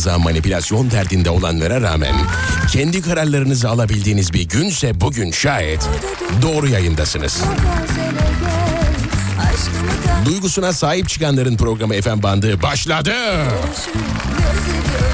[0.00, 2.14] duygularımıza manipülasyon derdinde olanlara rağmen
[2.72, 5.88] kendi kararlarınızı alabildiğiniz bir günse bugün şayet
[6.42, 7.42] doğru yayındasınız.
[10.24, 13.12] Duygusuna sahip çıkanların programı FM Bandı başladı.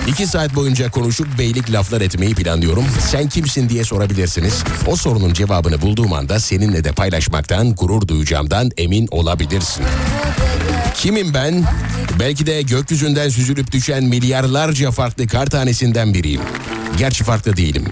[0.08, 2.84] İki saat boyunca konuşup beylik laflar etmeyi planlıyorum.
[3.10, 4.64] Sen kimsin diye sorabilirsiniz.
[4.86, 9.84] O sorunun cevabını bulduğum anda seninle de paylaşmaktan, gurur duyacağımdan emin olabilirsin.
[10.94, 11.64] Kimim ben?
[12.20, 16.40] Belki de gökyüzünden süzülüp düşen milyarlarca farklı kar tanesinden biriyim.
[16.98, 17.84] Gerçi farklı değilim.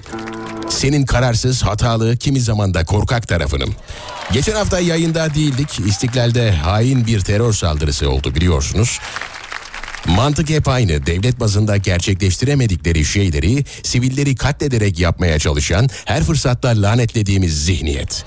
[0.69, 3.75] Senin kararsız, hatalı, kimi zaman da korkak tarafınım.
[4.31, 5.79] Geçen hafta yayında değildik.
[5.87, 8.99] İstiklal'de hain bir terör saldırısı oldu biliyorsunuz.
[10.05, 11.05] Mantık hep aynı.
[11.05, 18.25] Devlet bazında gerçekleştiremedikleri şeyleri sivilleri katlederek yapmaya çalışan her fırsatta lanetlediğimiz zihniyet.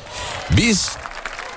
[0.57, 0.89] Biz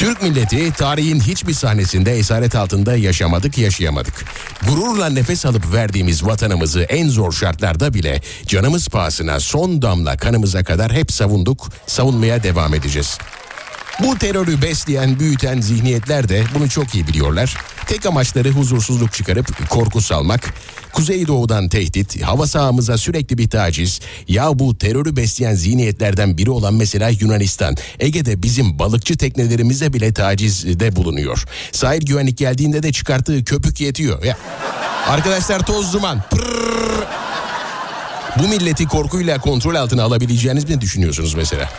[0.01, 4.20] Türk milleti tarihin hiçbir sahnesinde esaret altında yaşamadık, yaşayamadık.
[4.67, 10.91] Gururla nefes alıp verdiğimiz vatanımızı en zor şartlarda bile canımız pahasına son damla kanımıza kadar
[10.93, 13.17] hep savunduk, savunmaya devam edeceğiz.
[13.99, 17.57] Bu terörü besleyen, büyüten zihniyetler de bunu çok iyi biliyorlar.
[17.87, 20.53] Tek amaçları huzursuzluk çıkarıp korku salmak.
[20.93, 23.99] Kuzeydoğudan tehdit, hava sahamıza sürekli bir taciz.
[24.27, 27.75] Ya bu terörü besleyen zihniyetlerden biri olan mesela Yunanistan.
[27.99, 31.45] Ege'de bizim balıkçı teknelerimize bile tacizde bulunuyor.
[31.71, 34.23] Sahil güvenlik geldiğinde de çıkarttığı köpük yetiyor.
[34.23, 34.37] Ya.
[35.07, 36.23] Arkadaşlar toz duman.
[36.29, 37.07] Pırrrr.
[38.39, 41.69] Bu milleti korkuyla kontrol altına alabileceğiniz mi düşünüyorsunuz mesela?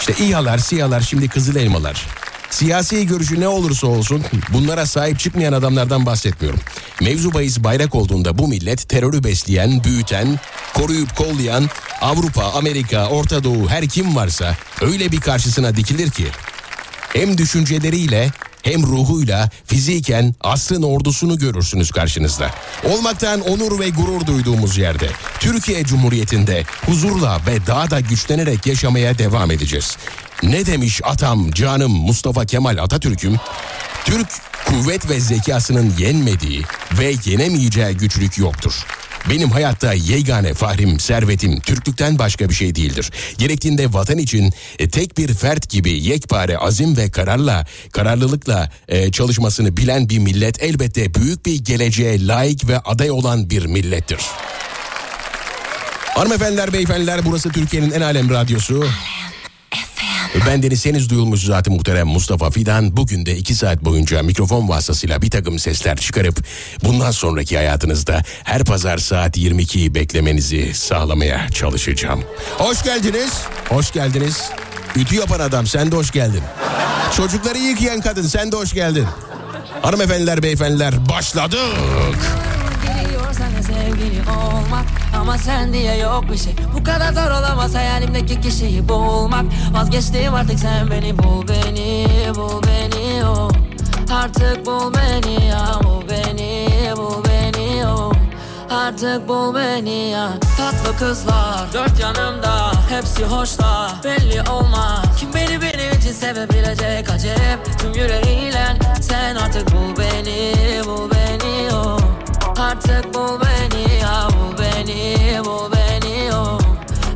[0.00, 2.06] İşte İHA'lar, SİHA'lar, şimdi Kızıl Elmalar.
[2.50, 6.60] Siyasi görüşü ne olursa olsun bunlara sahip çıkmayan adamlardan bahsetmiyorum.
[7.00, 10.40] Mevzu bahis bayrak olduğunda bu millet terörü besleyen, büyüten,
[10.74, 16.26] koruyup kollayan Avrupa, Amerika, Orta Doğu her kim varsa öyle bir karşısına dikilir ki
[17.12, 18.30] hem düşünceleriyle
[18.64, 22.50] hem ruhuyla fiziken asrın ordusunu görürsünüz karşınızda.
[22.84, 25.08] Olmaktan onur ve gurur duyduğumuz yerde
[25.40, 29.96] Türkiye Cumhuriyeti'nde huzurla ve daha da güçlenerek yaşamaya devam edeceğiz.
[30.42, 33.36] Ne demiş atam canım Mustafa Kemal Atatürk'üm?
[34.04, 34.28] Türk
[34.66, 36.62] kuvvet ve zekasının yenmediği
[36.98, 38.72] ve yenemeyeceği güçlük yoktur.
[39.30, 43.10] Benim hayatta yegane fahrim, servetim Türklükten başka bir şey değildir.
[43.38, 49.76] Gerektiğinde vatan için e, tek bir fert gibi yekpare azim ve kararla, kararlılıkla e, çalışmasını
[49.76, 54.20] bilen bir millet elbette büyük bir geleceğe layık ve aday olan bir millettir.
[56.14, 58.84] Hanımefendiler, beyefendiler burası Türkiye'nin en alem radyosu.
[60.46, 62.96] Ben Deniz henüz duyulmuş zaten muhterem Mustafa Fidan.
[62.96, 66.44] Bugün de iki saat boyunca mikrofon vasıtasıyla bir takım sesler çıkarıp
[66.84, 72.24] bundan sonraki hayatınızda her pazar saat 22'yi beklemenizi sağlamaya çalışacağım.
[72.58, 73.32] Hoş geldiniz.
[73.68, 74.42] Hoş geldiniz.
[74.96, 76.42] Ütü yapan adam sen de hoş geldin.
[77.16, 79.06] Çocukları yıkayan kadın sen de hoş geldin.
[79.82, 81.58] Hanımefendiler beyefendiler başladık.
[84.28, 84.86] Olmak.
[85.20, 86.54] Ama sen diye yok bir şey.
[86.78, 89.44] Bu kadar zor olamaz hayalimdeki kişiyi bulmak.
[89.72, 93.50] Vazgeçtim artık sen beni bul beni Bul beni oh
[94.12, 98.12] Artık bul beni ya Bul beni bul beni oh
[98.70, 100.28] Artık bul beni ya.
[100.56, 105.04] Tatlı kızlar dört yanımda Hepsi hoşta belli olmaz.
[105.20, 107.78] Kim beni benim için sevebilecek acep?
[107.78, 108.66] Tüm yüreğiyle
[109.00, 110.54] sen artık bul beni
[110.86, 112.03] Bul beni oh
[112.64, 116.58] Artık bul beni ya Bul beni bul beni oh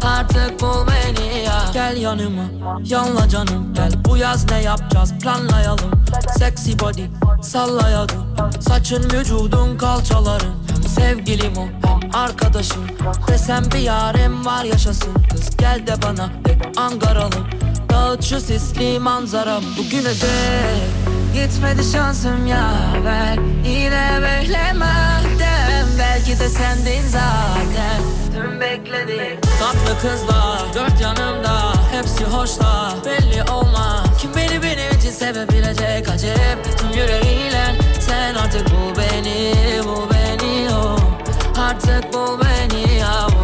[0.02, 1.70] Artık bul beni ya.
[1.72, 2.44] Gel yanıma
[2.84, 3.92] yanla canım Gel.
[4.04, 5.12] Bu yaz ne yapacağız?
[5.22, 5.90] Planlayalım.
[6.38, 7.02] Sexy body
[7.42, 10.54] sallayalım Saçın vücudun kalçaların.
[10.88, 11.68] Sevgilim o
[12.18, 12.84] arkadaşım.
[13.28, 15.12] Desem bir yarim var yaşasın.
[15.30, 17.46] Kız gel de bana de Ankaralım
[17.90, 19.62] Dağıt şu sisli manzaram.
[19.78, 22.70] Bugüne dek Gitmedi şansım ya
[23.04, 25.86] ver Yine böyle madem.
[25.98, 28.00] Belki de sendin zaten.
[28.34, 29.40] Tüm bekledim.
[29.60, 31.72] Tatlı kızlar dört yanımda.
[31.92, 34.06] Hepsi hoşla belli olmaz.
[34.20, 36.08] Kim beni benim için sevebilecek?
[36.08, 37.64] Acep Tüm yüreğiyle.
[38.00, 39.52] Sen artık bul beni
[39.84, 40.98] Bul beni oh.
[41.58, 43.37] Artık bul beni ya Bul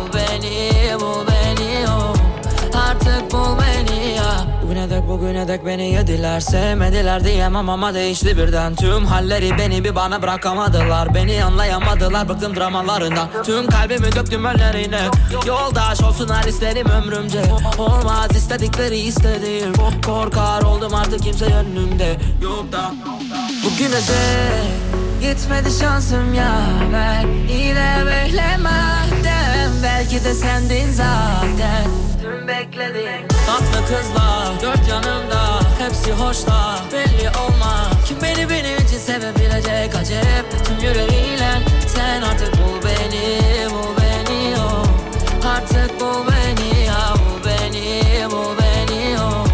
[5.15, 8.75] Bugüne dek beni yediler Sevmediler diyemem ama değişti birden.
[8.75, 11.15] Tüm halleri beni bir bana bırakamadılar.
[11.15, 15.01] Beni anlayamadılar bıktım dramalarından Tüm kalbimi döktüm önlerine.
[15.47, 17.43] Yoldaş olsunlar isterim ömrümce.
[17.79, 19.73] Olmaz istedikleri istediğim
[20.07, 22.95] Korkar oldum artık kimse önümde Yok da.
[23.65, 26.61] Bugüne dek Gitmedi şansım ya.
[26.93, 32.14] Ver Yine böyle madem Belki de sendin zaten
[32.45, 39.95] Tüm bekledim Tatlı kızlar dört yanımda Hepsi hoşta belli olmaz Kim beni benim için sevebilecek
[39.95, 41.51] acep Tüm yüreğiyle
[41.87, 43.39] sen artık bul beni
[43.71, 44.87] Bul beni oh
[45.49, 49.47] Artık bul beni ya Bul beni bul beni oh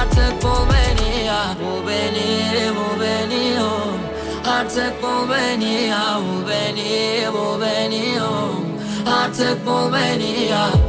[0.00, 7.32] Artık bul beni ya Bul beni bul beni oh Artık bul beni ya Bul beni
[7.32, 10.83] bul beni oh Artık bul beni ya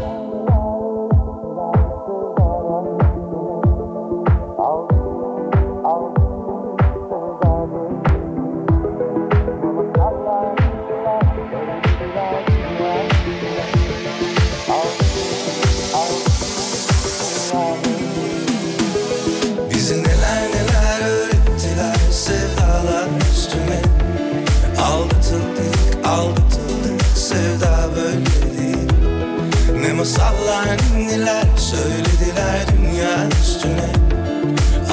[30.06, 33.90] masallar neler söylediler dünya üstüne.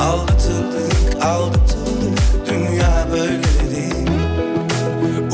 [0.01, 2.19] Aldatıldık aldatıldık
[2.51, 4.09] dünya böyle değil.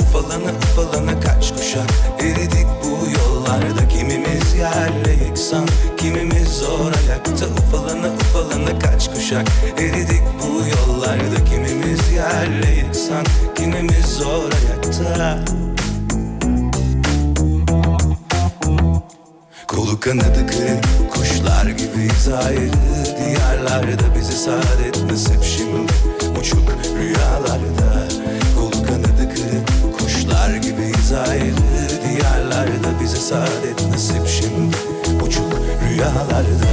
[0.00, 1.90] Ufalana ufalana kaç kuşak.
[2.20, 5.66] Eridik bu yollarda Kimimiz yerle yeksan
[5.96, 7.46] kimimiz zor ayakta.
[7.46, 9.48] Ufalana ufalana kaç kuşak.
[9.78, 13.24] Eridik bu yollarda Kimimiz yerle yeksan
[13.54, 15.68] kimimiz zor ayakta
[19.79, 22.73] Kolu kanadı kırık kuşlar gibiyiz ayrı.
[23.19, 25.93] Diyarlarda bize saadet nasip şimdi.
[26.41, 26.69] Uçuk
[26.99, 28.08] rüyalarda
[28.56, 31.55] Kolu kanadı kırık kuşlar gibiyiz ayrı.
[32.08, 34.77] Diyarlarda bize saadet nasip şimdi.
[35.27, 35.53] Uçuk
[35.89, 36.69] rüyalarda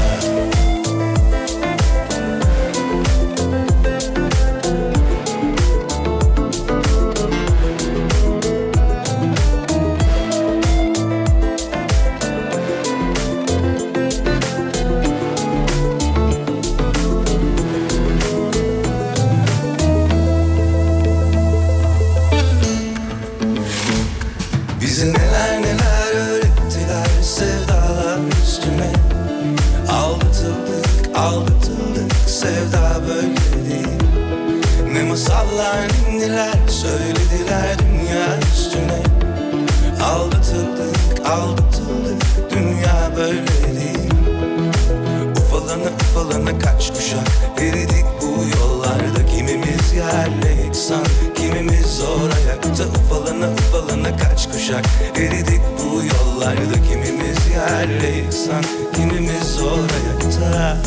[54.66, 58.64] kuşak eridik bu yollarda Kimimiz yerle yeksan
[58.96, 60.78] kimimiz zor ayakta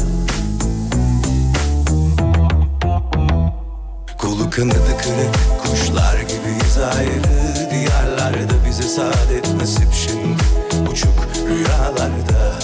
[4.18, 7.70] Kolu kanadı kırık kuşlar gibiyiz ayrı.
[7.70, 10.42] Diyarlarda bize saadet nasip şimdi
[10.92, 12.58] Uçuk rüyalarda.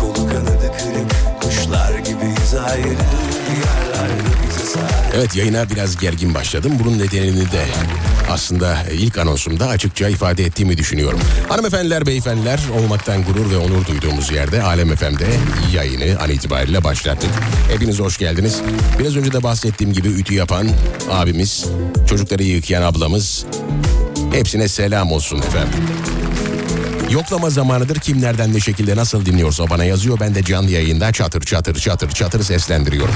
[0.00, 2.96] Kolu kanadı kırık kuşlar gibiyiz ayrı.
[3.46, 3.79] Diyarlarda
[5.14, 6.72] Evet yayına biraz gergin başladım.
[6.84, 7.64] Bunun nedenini de
[8.30, 11.20] aslında ilk anonsumda açıkça ifade ettiğimi düşünüyorum.
[11.48, 15.26] Hanımefendiler, beyefendiler olmaktan gurur ve onur duyduğumuz yerde Alem FM'de
[15.74, 17.30] yayını an itibariyle başlattık.
[17.72, 18.60] Hepiniz hoş geldiniz.
[18.98, 20.68] Biraz önce de bahsettiğim gibi ütü yapan
[21.10, 21.66] abimiz,
[22.08, 23.44] çocukları yıkayan ablamız
[24.32, 25.80] hepsine selam olsun efendim.
[27.10, 30.20] Yoklama zamanıdır kim nereden ne şekilde nasıl dinliyorsa bana yazıyor.
[30.20, 33.14] Ben de canlı yayında çatır çatır çatır çatır seslendiriyorum.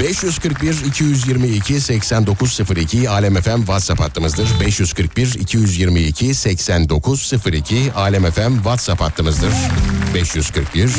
[0.00, 4.48] 541 222 8902 Alem FM WhatsApp hattımızdır.
[4.60, 9.52] 541 222 8902 Alem FM WhatsApp hattımızdır.
[10.14, 10.90] 541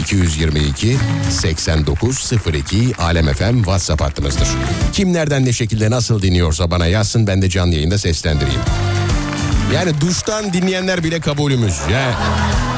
[0.00, 0.96] 222
[1.30, 4.48] 8902 Alem FM WhatsApp hattımızdır.
[4.92, 8.60] Kim nereden ne şekilde nasıl dinliyorsa bana yazsın ben de canlı yayında seslendireyim.
[9.74, 11.74] Yani duştan dinleyenler bile kabulümüz.
[11.92, 12.18] Ya.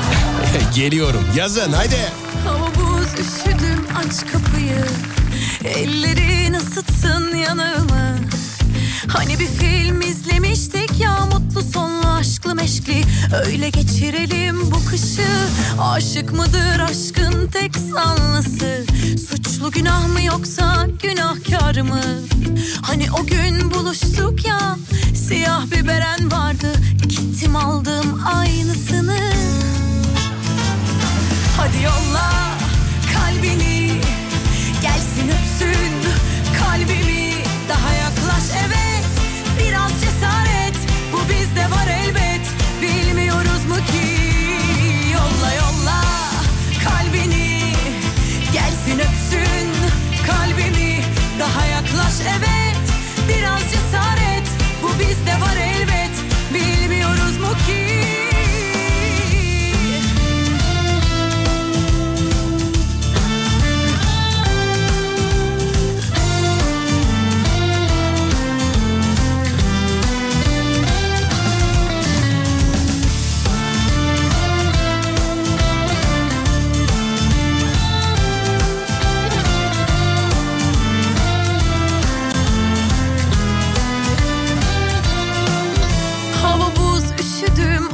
[0.75, 1.23] Geliyorum.
[1.37, 1.97] Yazın haydi.
[2.47, 5.12] Hava buz üşüdüm aç kapıyı
[5.65, 8.19] Ellerin ısıtsın yanağımı
[9.09, 13.03] Hani bir film izlemiştik ya mutlu sonlu aşklı meşkli.
[13.47, 15.29] Öyle geçirelim bu kışı.
[15.81, 18.85] Aşık mıdır aşkın tek sanlısı
[19.29, 22.01] Suçlu günah mı yoksa günahkar mı?
[22.83, 24.77] Hani o gün buluştuk ya
[25.15, 26.73] Siyah bir beren vardı.
[27.09, 29.19] Gittim aldım aynısını.
[31.57, 32.33] Hadi yolla
[33.15, 33.72] kalbini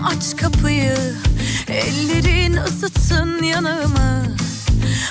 [0.08, 0.96] aç kapıyı
[1.68, 4.36] Ellerin ısıtsın yanağımı.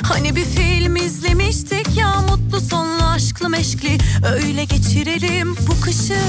[0.04, 3.98] Hani bir film izlemiştik ya mutlu sonlu aşklı meşkli.
[4.34, 6.20] Öyle geçirelim bu kışı.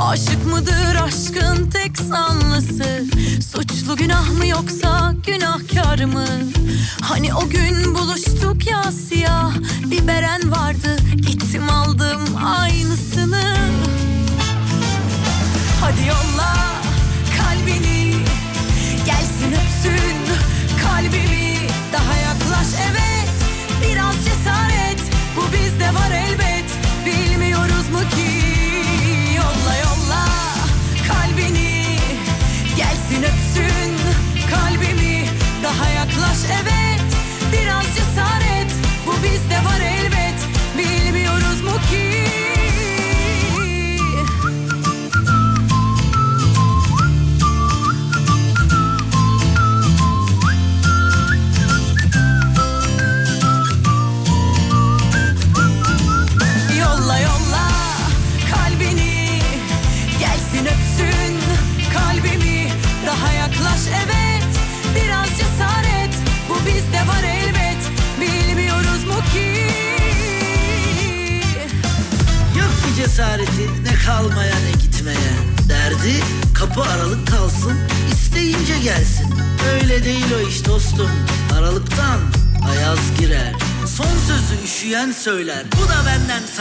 [0.00, 3.04] Aşık mıdır aşkın tek sanlısı?
[3.52, 6.26] Suçlu günah mı yoksa günahkar mı?
[7.00, 9.54] Hani o gün buluştuk ya siyah
[9.90, 10.96] bir beren vardı.
[11.16, 13.56] Gittim aldım aynısını.
[15.80, 16.73] Hadi yolla
[19.84, 20.13] Gelsin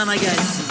[0.04, 0.66] sana gelsin.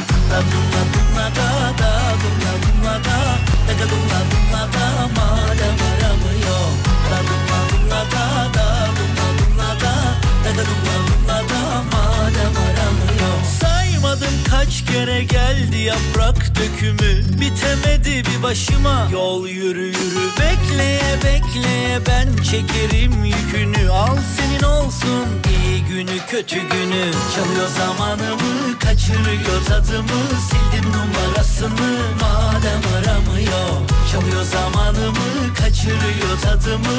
[13.61, 17.41] Saymadım kaç kere geldi yaprak dökümü.
[17.41, 20.29] Bitemedi bir başıma yol yürü yürü.
[20.41, 23.91] Bekleye bekleye ben çekerim yükünü.
[23.91, 27.13] Al senin olsun iyi günü kötü günü.
[27.35, 28.42] Çalıyor zamanımı
[28.93, 31.93] kaçırıyor tadımı Sildim numarasını.
[32.21, 33.71] Madem aramıyor
[34.13, 36.99] Çalıyor zamanımı kaçırıyor tadımı.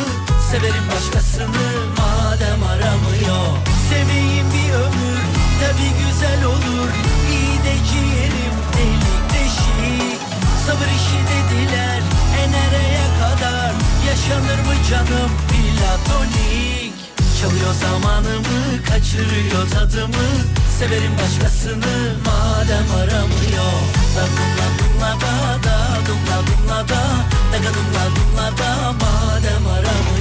[0.51, 1.65] Severim başkasını
[1.97, 3.47] madem aramıyor.
[3.89, 5.21] Seveyim bir ömür
[5.62, 6.89] tabi güzel olur.
[7.31, 10.21] İyi de ciğerim delik deşik.
[10.65, 12.01] Sabır işi dediler
[12.39, 13.71] e nereye kadar.
[14.07, 16.93] Yaşanır mı canım platonik?
[17.41, 23.74] Çalıyor zamanımı kaçırıyor tadımı Severim başkasını madem aramıyor.
[24.15, 27.01] Da dumla dumla da da dumla dumla da
[27.51, 30.13] Da dumla dumla da madem aramıyor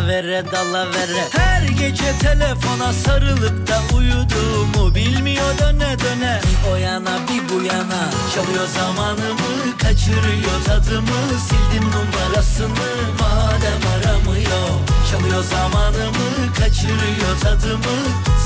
[0.00, 6.40] gücü Allah vere dalla vere Her gece telefona sarılıp da uyuduğumu Bilmiyor döne döne.
[6.44, 8.10] Bir o yana bir bu yana.
[8.34, 11.20] Çalıyor zamanımı kaçırıyor tadımı.
[11.48, 12.90] Sildim numarasını
[13.20, 14.70] madem aramıyor.
[15.10, 17.96] Çalıyor zamanımı kaçırıyor tadımı.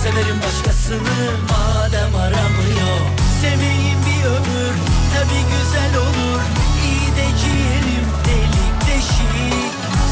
[0.03, 1.19] Severim başkasını
[1.51, 2.99] madem aramıyor.
[3.41, 4.75] Seveyim bir ömür
[5.15, 6.41] tabi güzel olur.
[6.85, 8.64] İyi de ciğerim deşik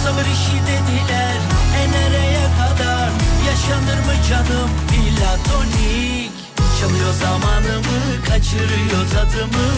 [0.04, 1.36] Sabır işi dediler
[1.80, 3.10] e nereye kadar?
[3.46, 4.70] Yaşanır mı canım?
[4.88, 6.32] Platonik
[6.80, 9.68] Çalıyor zamanımı kaçırıyor tadımı.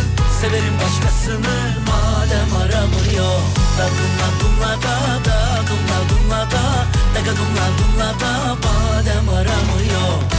[0.41, 1.57] Severim başkasını
[1.89, 3.41] madem aramıyor.
[3.79, 6.87] Da dumla dumla da da dumla dumla da.
[7.15, 10.35] Daga dumla dumla da madem aramıyor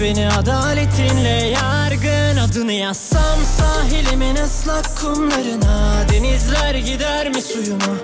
[0.00, 2.36] beni adaletinle yargın.
[2.36, 6.04] Adını yazsam sahilimin ıslak kumlarına.
[6.12, 7.96] Denizler gider mi suyuma?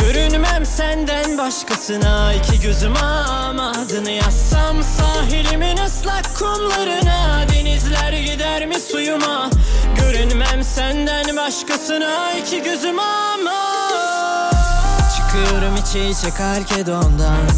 [0.00, 2.32] Görünmem senden başkasına.
[2.32, 7.44] İki gözüm ama adını yazsam sahilimin ıslak kumlarına.
[7.54, 9.50] Denizler gider mi suyuma?
[10.00, 12.32] Görünmem senden başkasına.
[12.32, 13.80] İki gözüm ama.
[15.16, 17.48] Çıkıyorum içe içe Kalkedon'dan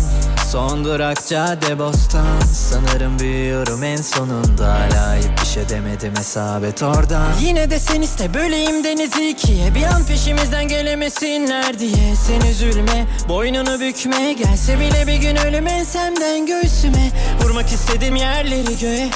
[0.53, 2.41] Son durak cadde bostan.
[2.55, 4.73] Sanırım büyüyorum en sonunda.
[4.73, 7.33] Hala hiçbir şey demedim hesap et oradan.
[7.41, 9.75] Yine de sen iste böleyim denizi ikiye.
[9.75, 12.17] Bir an peşimizden gelemesinler diye.
[12.27, 14.33] Sen üzülme boynunu bükme.
[14.33, 17.11] Gelse bile bir gün ölüm ensemden göğsüme.
[17.43, 19.11] Vurmak istedim yerleri göğe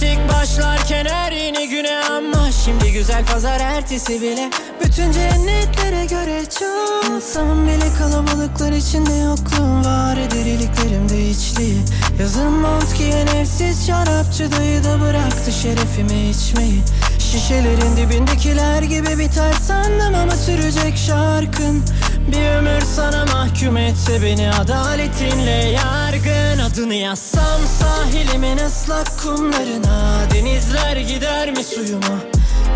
[0.00, 4.50] Bitik başlarken her yeni güne Ama şimdi güzel pazar ertesi bile.
[4.84, 11.76] Bütün cennetlere göre çok Olsam bile kalabalıklar içinde yokluğum var eder iliklerimde içliği
[12.20, 16.82] Yazın mont giyen evsiz şarapçı dayı da bıraktı şerefimi içmeyi.
[17.18, 21.84] Şişelerin dibindekiler gibi biter sandım ama sürecek şarkın
[22.32, 31.50] Bir ömür sana mahkum etse beni adaletinle yargın Adını yazsam sahilimin ıslak kumlarına Denizler gider
[31.50, 32.18] mi suyuma?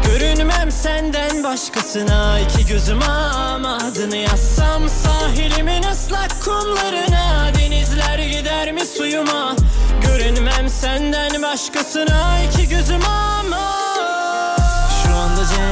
[0.07, 9.57] Görünmem senden başkasına iki gözüm ama adını yazsam sahilimin ıslak kumlarına Denizler gider mi suyuma?
[10.03, 13.84] Görünmem senden başkasına iki gözüm ama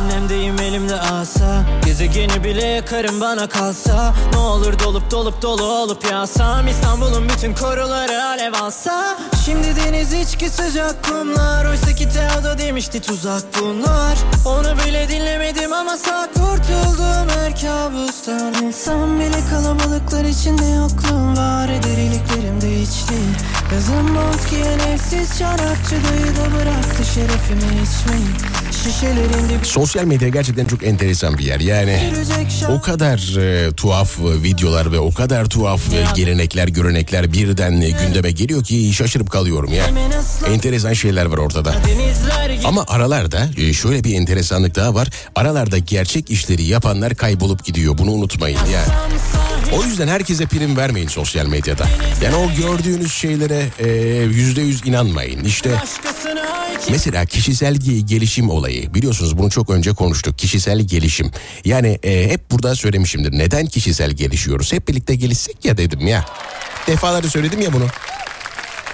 [0.02, 1.64] cehennemdeyim elimde asa.
[1.84, 4.14] Gezegeni bile yakarım bana kalsa.
[4.32, 9.18] Ne olur dolup dolup dolu olup yağsam İstanbul'un bütün koruları alev alsa.
[9.44, 11.64] Şimdi deniz içki sıcak kumlar.
[11.70, 14.18] Oysa ki Teodo demişti tuzak bunlar.
[14.46, 17.28] Onu bile dinlemedim ama sağ kurtuldum.
[17.36, 21.68] Her kabustan İnsan bile kalabalıklar içinde yokluğum var.
[21.68, 23.32] Eder iliklerimde içliği
[23.72, 28.51] Yazın mont giyen evsiz şarapçı dayı da bıraktı şerefimi içmeyi
[29.62, 31.60] Sosyal medya gerçekten çok enteresan bir yer.
[31.60, 32.12] Yani
[32.68, 37.90] o kadar e, tuhaf e, videolar ve o kadar tuhaf e, gelenekler, görenekler birden e,
[37.90, 39.84] gündeme geliyor ki şaşırıp kalıyorum ya.
[40.54, 41.74] Enteresan şeyler var ortada.
[42.64, 45.08] Ama aralarda e, şöyle bir enteresanlık daha var.
[45.34, 47.98] Aralarda gerçek işleri yapanlar kaybolup gidiyor.
[47.98, 48.88] Bunu unutmayın yani.
[49.72, 51.86] O yüzden herkese prim vermeyin sosyal medyada.
[52.24, 53.88] Yani o gördüğünüz şeylere e,
[54.22, 55.44] yüzde yüz inanmayın.
[55.44, 55.70] İşte
[56.90, 58.94] Mesela kişisel ge- gelişim olayı.
[58.94, 60.38] Biliyorsunuz bunu çok önce konuştuk.
[60.38, 61.30] Kişisel gelişim.
[61.64, 63.32] Yani e, hep burada söylemişimdir.
[63.38, 64.72] Neden kişisel gelişiyoruz?
[64.72, 66.24] Hep birlikte gelişsek ya dedim ya.
[66.86, 67.86] Defalarca söyledim ya bunu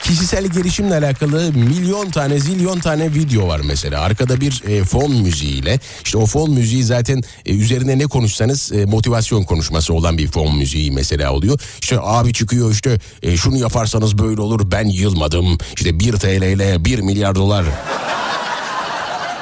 [0.08, 4.00] Kişisel gelişimle alakalı milyon tane zilyon tane video var mesela.
[4.00, 8.84] Arkada bir e, fon müziğiyle işte o fon müziği zaten e, üzerine ne konuşsanız e,
[8.84, 11.60] motivasyon konuşması olan bir fon müziği mesela oluyor.
[11.82, 15.58] İşte abi çıkıyor işte e, şunu yaparsanız böyle olur ben yılmadım.
[15.76, 17.64] İşte 1 TL ile 1 milyar dolar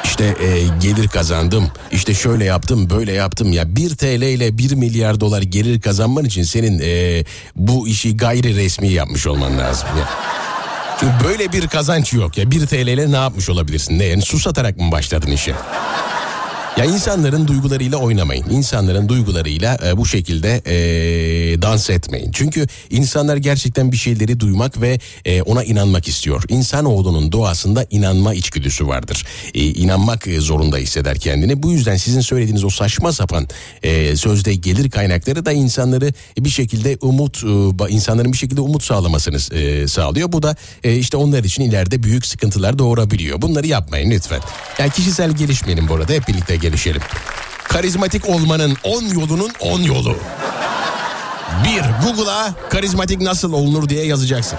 [0.05, 1.70] işte e, gelir kazandım.
[1.92, 3.76] İşte şöyle yaptım, böyle yaptım ya.
[3.76, 7.24] 1 TL ile 1 milyar dolar gelir kazanman için senin e,
[7.57, 9.88] bu işi gayri resmi yapmış olman lazım.
[9.98, 10.09] Ya.
[11.01, 12.51] Çünkü böyle bir kazanç yok ya.
[12.51, 13.99] 1 TL ile ne yapmış olabilirsin?
[13.99, 15.55] Ne yani su satarak mı başladın işe?
[16.77, 18.51] Ya insanların duygularıyla oynamayın.
[18.51, 22.33] İnsanların duygularıyla e, bu şekilde e, dans etmeyin.
[22.33, 26.43] Çünkü insanlar gerçekten bir şeyleri duymak ve e, ona inanmak istiyor.
[26.49, 29.27] İnsanoğlunun doğasında inanma içgüdüsü vardır.
[29.55, 31.62] E, inanmak e, zorunda hisseder kendini.
[31.62, 33.49] Bu yüzden sizin söylediğiniz o saçma sapan
[33.83, 37.45] e, sözde gelir kaynakları da insanları bir şekilde umut,
[37.89, 40.33] e, insanların bir şekilde umut sağlamasını e, sağlıyor.
[40.33, 43.43] Bu da e, işte onlar için ileride büyük sıkıntılar doğurabiliyor.
[43.43, 44.41] Bunları yapmayın lütfen.
[44.79, 47.02] Yani kişisel gelişmeyelim bu arada hep birlikte gelişelim.
[47.64, 50.16] Karizmatik olmanın 10 yolunun 10 yolu.
[51.64, 54.59] Bir, Google'a karizmatik nasıl olunur diye yazacaksın.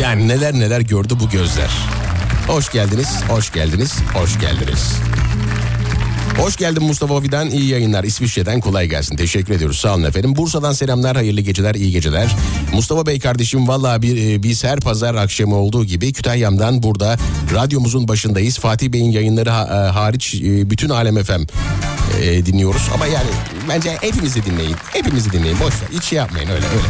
[0.00, 1.70] Yani neler neler gördü bu gözler.
[2.46, 4.96] Hoş geldiniz, hoş geldiniz, hoş geldiniz.
[6.38, 7.50] Hoş geldin Mustafa Fidan.
[7.50, 8.04] İyi yayınlar.
[8.04, 9.16] İsviçre'den kolay gelsin.
[9.16, 9.78] Teşekkür ediyoruz.
[9.78, 10.36] Sağ olun efendim.
[10.36, 11.16] Bursa'dan selamlar.
[11.16, 12.36] Hayırlı geceler, iyi geceler.
[12.72, 17.16] Mustafa Bey kardeşim valla bir, e, biz her pazar akşamı olduğu gibi Kütahya'mdan burada
[17.54, 18.58] radyomuzun başındayız.
[18.58, 21.42] Fatih Bey'in yayınları e, hariç e, bütün Alem FM
[22.46, 22.82] dinliyoruz.
[22.94, 23.28] Ama yani
[23.68, 24.76] bence hepimizi dinleyin.
[24.92, 25.60] Hepimizi dinleyin.
[25.60, 25.88] Boş ver.
[25.92, 26.86] Hiç şey yapmayın öyle öyle.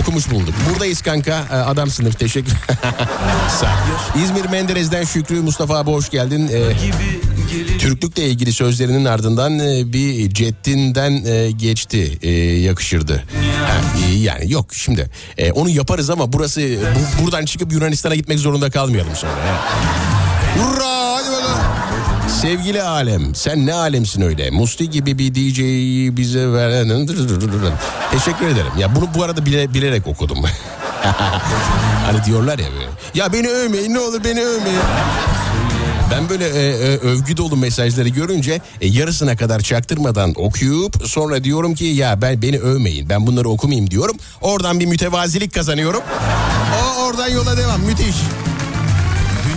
[0.00, 0.54] Okumuş bulduk.
[0.70, 1.44] Buradayız kanka.
[1.66, 2.18] Adam sınıf.
[2.18, 2.52] Teşekkür.
[3.60, 3.72] Sağ.
[4.24, 6.48] İzmir Menderes'den Şükrü Mustafa abi hoş geldin.
[6.48, 6.60] E,
[7.78, 12.30] Türklükle ilgili sözlerinin ardından e, bir ceddinden e, geçti e,
[12.60, 13.24] yakışırdı.
[14.16, 15.10] Yani yok şimdi
[15.54, 16.60] onu yaparız ama burası
[17.20, 19.32] bu- buradan çıkıp Yunanistan'a gitmek zorunda kalmayalım sonra.
[20.58, 21.60] Hurra hadi bakalım.
[22.42, 26.88] Sevgili alem sen ne alemsin öyle Musti gibi bir DJ'yi bize veren
[28.12, 30.38] teşekkür ederim ya bunu bu arada bile, bilerek okudum
[32.06, 34.80] hani diyorlar ya böyle, ya beni övmeyin ne olur beni övmeyin
[36.10, 41.74] ben böyle e, e, övgü dolu mesajları görünce e, yarısına kadar çaktırmadan okuyup sonra diyorum
[41.74, 44.16] ki ya ben beni övmeyin ben bunları okumayayım diyorum.
[44.40, 46.02] Oradan bir mütevazilik kazanıyorum.
[46.82, 48.16] O oradan yola devam müthiş.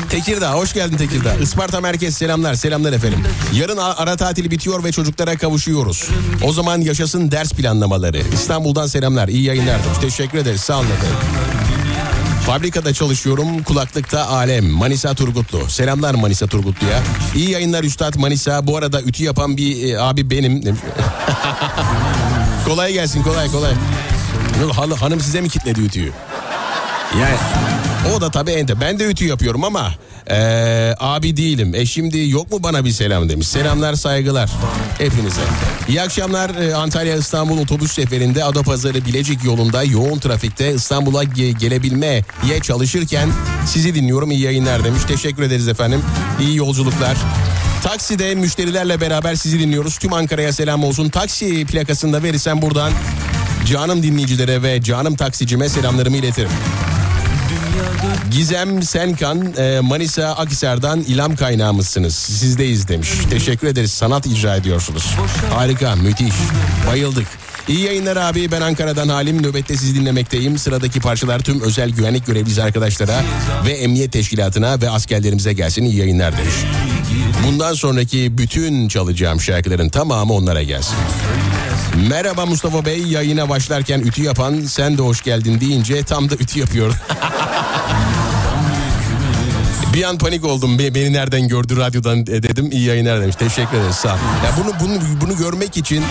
[0.10, 1.36] Tekirdağ hoş geldin Tekirdağ.
[1.36, 3.20] Isparta Merkez selamlar selamlar efendim.
[3.54, 6.10] Yarın ara tatili bitiyor ve çocuklara kavuşuyoruz.
[6.44, 8.22] O zaman yaşasın ders planlamaları.
[8.34, 9.80] İstanbul'dan selamlar iyi yayınlar.
[10.02, 11.67] Teşekkür ederiz sağ olun efendim.
[12.48, 13.64] Fabrikada çalışıyorum.
[13.64, 14.70] Kulaklıkta alem.
[14.70, 15.70] Manisa Turgutlu.
[15.70, 17.04] Selamlar Manisa Turgutlu'ya.
[17.36, 18.68] İyi yayınlar Üstad Manisa.
[18.68, 20.62] Bu arada ütü yapan bir e, abi benim.
[22.66, 23.74] kolay gelsin kolay kolay.
[25.00, 26.12] Hanım size mi kitledi ütüyü?
[27.22, 27.38] Yani
[28.16, 28.82] o da tabii ente.
[28.82, 29.94] Ben de ütü yapıyorum ama
[30.30, 31.76] eee, abi değilim.
[31.76, 33.48] E şimdi yok mu bana bir selam demiş.
[33.48, 34.50] Selamlar saygılar
[34.98, 35.42] hepinize.
[35.90, 42.24] İyi akşamlar Ee, Antalya İstanbul otobüs seferinde Adapazarı Bilecik yolunda yoğun trafikte İstanbul'a ge- gelebilmeye
[42.64, 43.30] çalışırken
[43.68, 44.32] sizi dinliyorum.
[44.32, 45.02] İyi yayınlar demiş.
[45.08, 46.02] Teşekkür ederiz efendim.
[46.42, 47.18] İyi yolculuklar.
[47.84, 49.98] Takside müşterilerle beraber sizi dinliyoruz.
[49.98, 51.10] Tüm Ankara'ya selam olsun.
[51.10, 52.92] Taksi plakasını da verirsen buradan
[53.66, 56.50] canım dinleyicilere ve canım taksicime selamlarımı iletirim.
[58.32, 62.16] Gizem Senkan e, Manisa Akhisar'dan ilham kaynağımızsınız.
[62.16, 63.10] Sizdeyiz demiş.
[63.30, 63.92] Teşekkür ederiz.
[63.92, 65.16] Sanat icra ediyorsunuz.
[65.54, 66.34] Harika, müthiş.
[66.88, 67.28] Bayıldık.
[67.68, 68.52] İyi yayınlar abi.
[68.52, 69.44] Ben Ankara'dan Halim.
[69.44, 70.58] Nöbette sizi dinlemekteyim.
[70.58, 73.24] Sıradaki parçalar tüm özel güvenlik görevlisi arkadaşlara
[73.66, 75.84] ve emniyet teşkilatına ve askerlerimize gelsin.
[75.84, 76.56] İyi yayınlar demiş.
[77.48, 80.96] Bundan sonraki bütün çalacağım şarkıların tamamı onlara gelsin.
[82.10, 86.60] Merhaba Mustafa Bey yayına başlarken ütü yapan sen de hoş geldin deyince tam da ütü
[86.60, 86.94] yapıyor.
[89.98, 90.80] Bir an panik oldum.
[90.80, 92.72] Be- Beni nereden gördü radyodan e, dedim.
[92.72, 93.36] İyi yayınlar demiş.
[93.36, 93.96] Teşekkür ederiz.
[93.96, 94.18] Sağ ol.
[94.46, 96.04] Ya bunu bunu bunu görmek için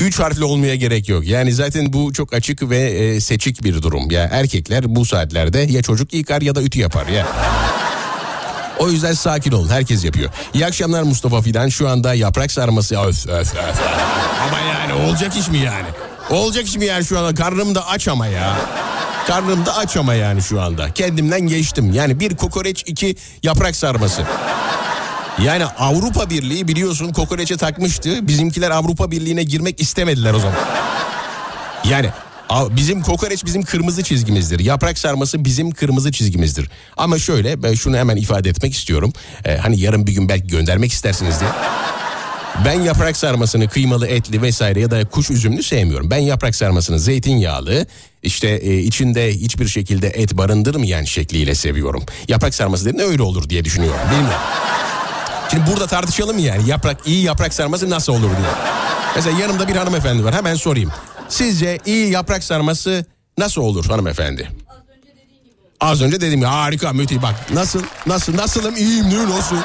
[0.00, 1.24] Üç harfli olmaya gerek yok.
[1.26, 4.10] Yani zaten bu çok açık ve e, seçik bir durum.
[4.10, 7.26] Ya erkekler bu saatlerde ya çocuk yıkar ya da ütü yapar ya.
[8.78, 9.68] O yüzden sakin olun.
[9.68, 10.30] Herkes yapıyor.
[10.54, 11.68] İyi akşamlar Mustafa Fidan.
[11.68, 12.96] Şu anda yaprak sarması.
[12.96, 13.80] Öf, öf, öf.
[14.48, 15.86] Ama yani olacak iş mi yani?
[16.30, 17.34] Olacak iş mi yani şu anda?
[17.34, 18.56] Karnım da aç ama ya.
[19.26, 20.90] Karnım da aç ama yani şu anda.
[20.90, 21.92] Kendimden geçtim.
[21.92, 24.22] Yani bir kokoreç iki yaprak sarması.
[25.44, 28.28] Yani Avrupa Birliği biliyorsun kokoreçe takmıştı.
[28.28, 30.56] Bizimkiler Avrupa Birliği'ne girmek istemediler o zaman.
[31.84, 32.10] Yani
[32.52, 34.60] bizim kokoreç bizim kırmızı çizgimizdir.
[34.60, 36.70] Yaprak sarması bizim kırmızı çizgimizdir.
[36.96, 39.12] Ama şöyle ben şunu hemen ifade etmek istiyorum.
[39.44, 41.50] Ee, hani yarın bir gün belki göndermek istersiniz diye.
[42.64, 46.10] Ben yaprak sarmasını kıymalı, etli vesaire ya da kuş üzümlü sevmiyorum.
[46.10, 47.86] Ben yaprak sarmasını zeytinyağlı,
[48.22, 52.02] işte e, içinde hiçbir şekilde et barındırmayan şekliyle seviyorum.
[52.28, 54.00] Yaprak sarması dediğinde öyle olur diye düşünüyorum.
[54.10, 54.40] Bilmiyorum.
[55.50, 58.50] Şimdi burada tartışalım yani yaprak iyi yaprak sarması nasıl olur diye.
[59.16, 60.92] Mesela yanımda bir hanımefendi var hemen sorayım.
[61.28, 63.04] Sizce iyi yaprak sarması
[63.38, 64.48] nasıl olur hanımefendi?
[65.80, 69.56] Az önce dediğim gibi harika müthiş bak nasıl nasıl nasılım iyiyim ne nasıl?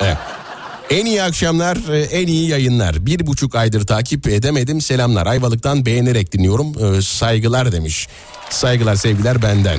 [0.00, 0.16] Evet.
[0.90, 3.06] En iyi akşamlar, e, en iyi yayınlar.
[3.06, 4.80] Bir buçuk aydır takip edemedim.
[4.80, 5.26] Selamlar.
[5.26, 6.96] Ayvalık'tan beğenerek dinliyorum.
[6.96, 8.08] Ee, saygılar demiş.
[8.50, 9.78] Saygılar, sevgiler benden.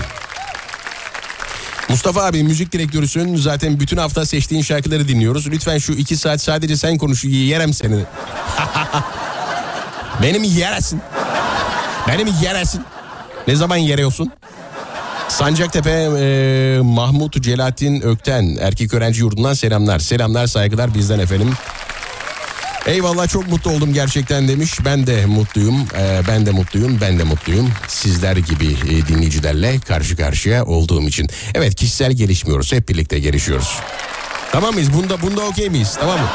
[1.89, 3.35] Mustafa abi müzik direktörüsün.
[3.35, 5.47] Zaten bütün hafta seçtiğin şarkıları dinliyoruz.
[5.47, 7.23] Lütfen şu iki saat sadece sen konuş.
[7.23, 7.95] Yerem seni.
[10.21, 11.01] Benim yeresin.
[12.07, 12.81] Benim yeresin.
[13.47, 14.31] Ne zaman yeriyorsun?
[15.27, 19.99] Sancaktepe e, Mahmut Celatin Ökten erkek öğrenci yurdundan selamlar.
[19.99, 21.53] Selamlar saygılar bizden efendim.
[22.85, 24.85] Eyvallah çok mutlu oldum gerçekten demiş.
[24.85, 27.71] Ben de mutluyum, ee, ben de mutluyum, ben de mutluyum.
[27.87, 31.29] Sizler gibi e, dinleyicilerle karşı karşıya olduğum için.
[31.53, 33.79] Evet kişisel gelişmiyoruz, hep birlikte gelişiyoruz.
[34.51, 34.93] Tamam mıyız?
[34.93, 35.97] Bunda bunda okey miyiz?
[35.99, 36.27] Tamam mı?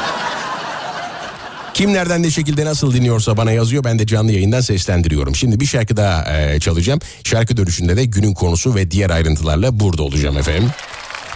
[1.73, 3.83] Kim nereden ne şekilde nasıl dinliyorsa bana yazıyor.
[3.83, 5.35] Ben de canlı yayından seslendiriyorum.
[5.35, 6.99] Şimdi bir şarkı daha e, çalacağım.
[7.23, 10.69] Şarkı dönüşünde de günün konusu ve diğer ayrıntılarla burada olacağım efendim.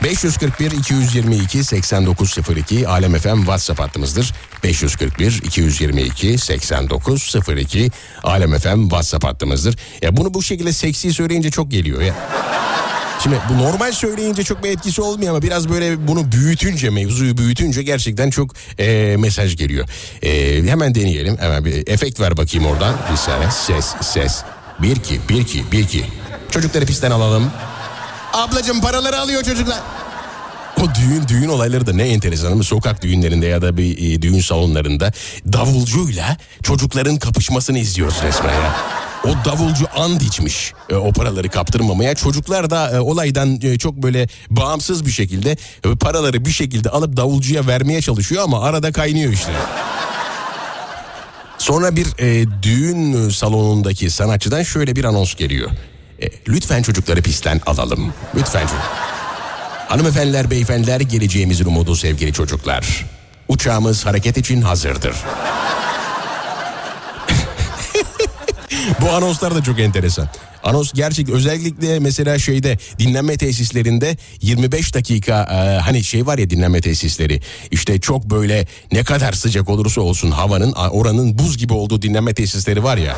[0.03, 4.33] 541 222 8902 Alem FM WhatsApp hattımızdır.
[4.63, 7.91] 541 222 8902
[8.23, 9.77] Alem FM WhatsApp hattımızdır.
[10.01, 12.13] Ya bunu bu şekilde seksi söyleyince çok geliyor ya.
[13.25, 17.83] Şimdi bu normal söyleyince çok bir etkisi olmuyor ama biraz böyle bunu büyütünce mevzuyu büyütünce
[17.83, 19.87] gerçekten çok e, mesaj geliyor.
[20.23, 21.37] E, hemen deneyelim.
[21.37, 22.95] Hemen bir efekt ver bakayım oradan.
[23.11, 24.43] Bir saniye ses ses.
[24.81, 26.05] Bir ki bir ki bir ki.
[26.51, 27.51] Çocukları pistten alalım.
[28.33, 29.79] Ablacım paraları alıyor çocuklar.
[30.85, 34.39] O düğün düğün olayları da ne enteresan ama sokak düğünlerinde ya da bir e, düğün
[34.39, 35.11] salonlarında
[35.53, 38.75] davulcuyla çocukların kapışmasını izliyoruz resmen ya.
[39.23, 42.15] O davulcu and içmiş e, o paraları kaptırmamaya.
[42.15, 47.17] Çocuklar da e, olaydan e, çok böyle bağımsız bir şekilde e, paraları bir şekilde alıp
[47.17, 49.51] davulcuya vermeye çalışıyor ama arada kaynıyor işte.
[51.57, 55.69] Sonra bir e, düğün salonundaki sanatçıdan şöyle bir anons geliyor.
[56.21, 58.13] E, lütfen çocukları pistten alalım.
[58.35, 59.14] Lütfen çocuk.
[59.87, 63.05] Hanımefendiler, beyefendiler geleceğimizin umudu sevgili çocuklar.
[63.47, 65.15] Uçağımız hareket için hazırdır.
[69.01, 70.29] Bu anonslar da çok enteresan.
[70.63, 76.81] Anons gerçek özellikle mesela şeyde dinlenme tesislerinde 25 dakika e, hani şey var ya dinlenme
[76.81, 82.33] tesisleri işte çok böyle ne kadar sıcak olursa olsun havanın oranın buz gibi olduğu dinlenme
[82.33, 83.15] tesisleri var ya.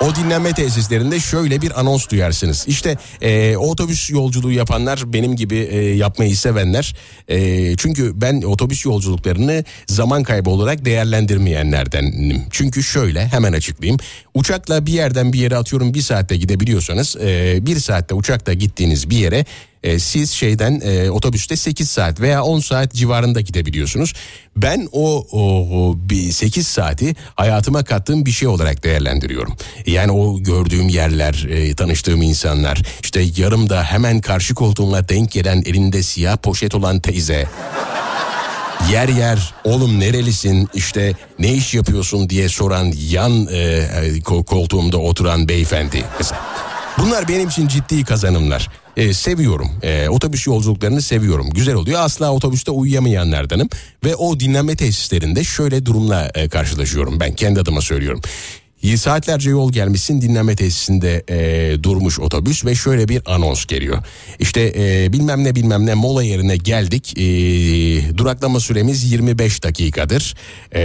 [0.00, 2.64] O dinlenme tesislerinde şöyle bir anons duyarsınız.
[2.68, 6.94] İşte e, otobüs yolculuğu yapanlar benim gibi e, yapmayı sevenler.
[7.28, 12.42] E, çünkü ben otobüs yolculuklarını zaman kaybı olarak değerlendirmeyenlerdenim.
[12.50, 14.00] Çünkü şöyle hemen açıklayayım.
[14.34, 19.16] Uçakla bir yerden bir yere atıyorum bir saatte gidebiliyorsanız e, bir saatte uçakla gittiğiniz bir
[19.16, 19.44] yere
[19.82, 24.14] e, siz şeyden e, otobüste 8 saat veya 10 saat civarında gidebiliyorsunuz.
[24.56, 29.56] Ben o, o, bir 8 saati hayatıma kattığım bir şey olarak değerlendiriyorum.
[29.86, 36.02] Yani o gördüğüm yerler, e, tanıştığım insanlar, işte yarımda hemen karşı koltuğumla denk gelen elinde
[36.02, 37.46] siyah poşet olan teyze.
[38.92, 45.48] yer yer oğlum nerelisin işte ne iş yapıyorsun diye soran yan e, e koltuğumda oturan
[45.48, 46.04] beyefendi.
[46.18, 46.40] Mesela
[46.98, 49.70] bunlar benim için ciddi kazanımlar e, seviyorum.
[49.82, 51.50] E, otobüs yolculuklarını seviyorum.
[51.50, 52.00] Güzel oluyor.
[52.00, 53.68] Asla otobüste uyuyamayanlardanım.
[54.04, 57.20] Ve o dinlenme tesislerinde şöyle durumla e, karşılaşıyorum.
[57.20, 58.20] Ben kendi adıma söylüyorum.
[58.98, 64.02] Saatlerce yol gelmişsin dinlenme tesisinde e, durmuş otobüs ve şöyle bir anons geliyor.
[64.38, 67.18] İşte e, bilmem ne bilmem ne mola yerine geldik.
[67.18, 67.22] E,
[68.18, 70.34] duraklama süremiz 25 dakikadır.
[70.72, 70.80] E,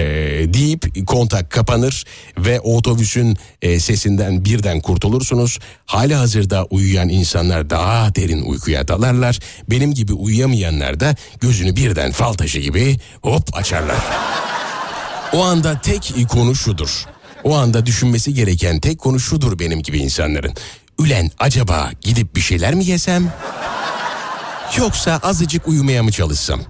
[0.53, 2.03] deyip kontak kapanır
[2.37, 5.59] ve otobüsün e, sesinden birden kurtulursunuz.
[5.85, 9.39] Hali hazırda uyuyan insanlar daha derin uykuya dalarlar.
[9.69, 13.99] Benim gibi uyuyamayanlar da gözünü birden fal taşı gibi hop açarlar.
[15.33, 17.12] O anda tek konu şudur.
[17.43, 20.53] O anda düşünmesi gereken tek konu şudur benim gibi insanların.
[20.99, 23.33] Ülen acaba gidip bir şeyler mi yesem?
[24.77, 26.61] Yoksa azıcık uyumaya mı çalışsam?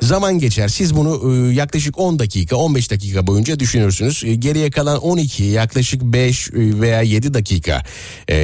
[0.00, 0.68] Zaman geçer.
[0.68, 4.24] Siz bunu e, yaklaşık 10 dakika, 15 dakika boyunca düşünürsünüz.
[4.24, 7.82] E, geriye kalan 12, yaklaşık 5 e, veya 7 dakika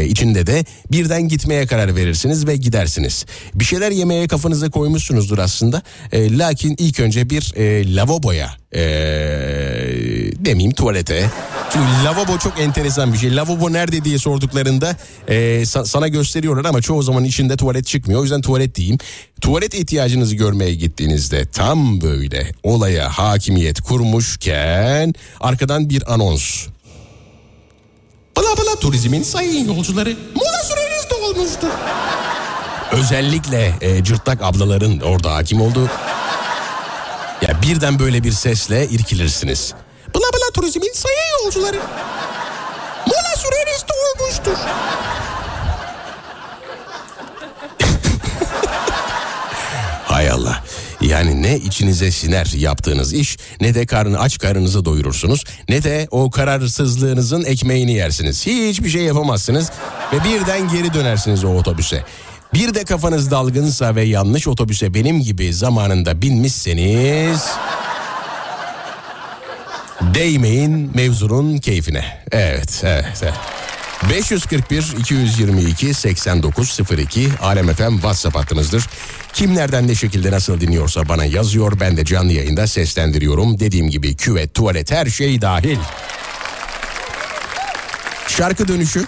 [0.06, 3.26] içinde de birden gitmeye karar verirsiniz ve gidersiniz.
[3.54, 5.82] Bir şeyler yemeye kafanıza koymuşsunuzdur aslında.
[6.12, 7.52] Lakin ilk önce bir
[7.96, 8.56] lavaboya
[10.44, 11.30] demeyeyim tuvalete.
[11.72, 13.36] Çünkü lavabo çok enteresan bir şey.
[13.36, 14.96] Lavabo nerede diye sorduklarında
[15.28, 18.20] e, sa- sana gösteriyorlar ama çoğu zaman içinde tuvalet çıkmıyor.
[18.20, 18.98] O yüzden tuvalet diyeyim.
[19.40, 26.66] Tuvalet ihtiyacınızı görmeye gittiğinizde tam böyle olaya hakimiyet kurmuşken arkadan bir anons.
[28.36, 31.68] Bala bala turizmin sayın yolcuları mola süreniz dolmuştur.
[32.92, 35.90] Özellikle e, cırtlak ablaların orada hakim olduğu.
[37.48, 39.74] Ya birden böyle bir sesle irkilirsiniz.
[40.14, 41.76] Bla bla turizmin sayın yolcuları.
[43.06, 44.58] Mola süreniz dolmuştur.
[50.04, 50.64] Hay Allah.
[51.00, 56.30] Yani ne içinize siner yaptığınız iş ne de karnı aç karnınızı doyurursunuz ne de o
[56.30, 58.46] kararsızlığınızın ekmeğini yersiniz.
[58.46, 59.70] Hiçbir şey yapamazsınız
[60.12, 62.04] ve birden geri dönersiniz o otobüse.
[62.54, 67.46] Bir de kafanız dalgınsa ve yanlış otobüse benim gibi zamanında binmişseniz
[70.00, 72.04] değmeyin mevzunun keyfine.
[72.32, 73.34] Evet, evet, evet.
[74.10, 78.86] 541 222 8902 Alem FM WhatsApp hattımızdır.
[79.32, 81.80] Kim nereden ne şekilde nasıl dinliyorsa bana yazıyor.
[81.80, 83.60] Ben de canlı yayında seslendiriyorum.
[83.60, 85.78] Dediğim gibi küvet, tuvalet her şey dahil.
[88.28, 89.06] Şarkı dönüşü.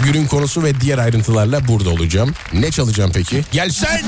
[0.00, 2.34] Günün konusu ve diğer ayrıntılarla burada olacağım.
[2.52, 3.44] Ne çalacağım peki?
[3.52, 4.02] Gelsen!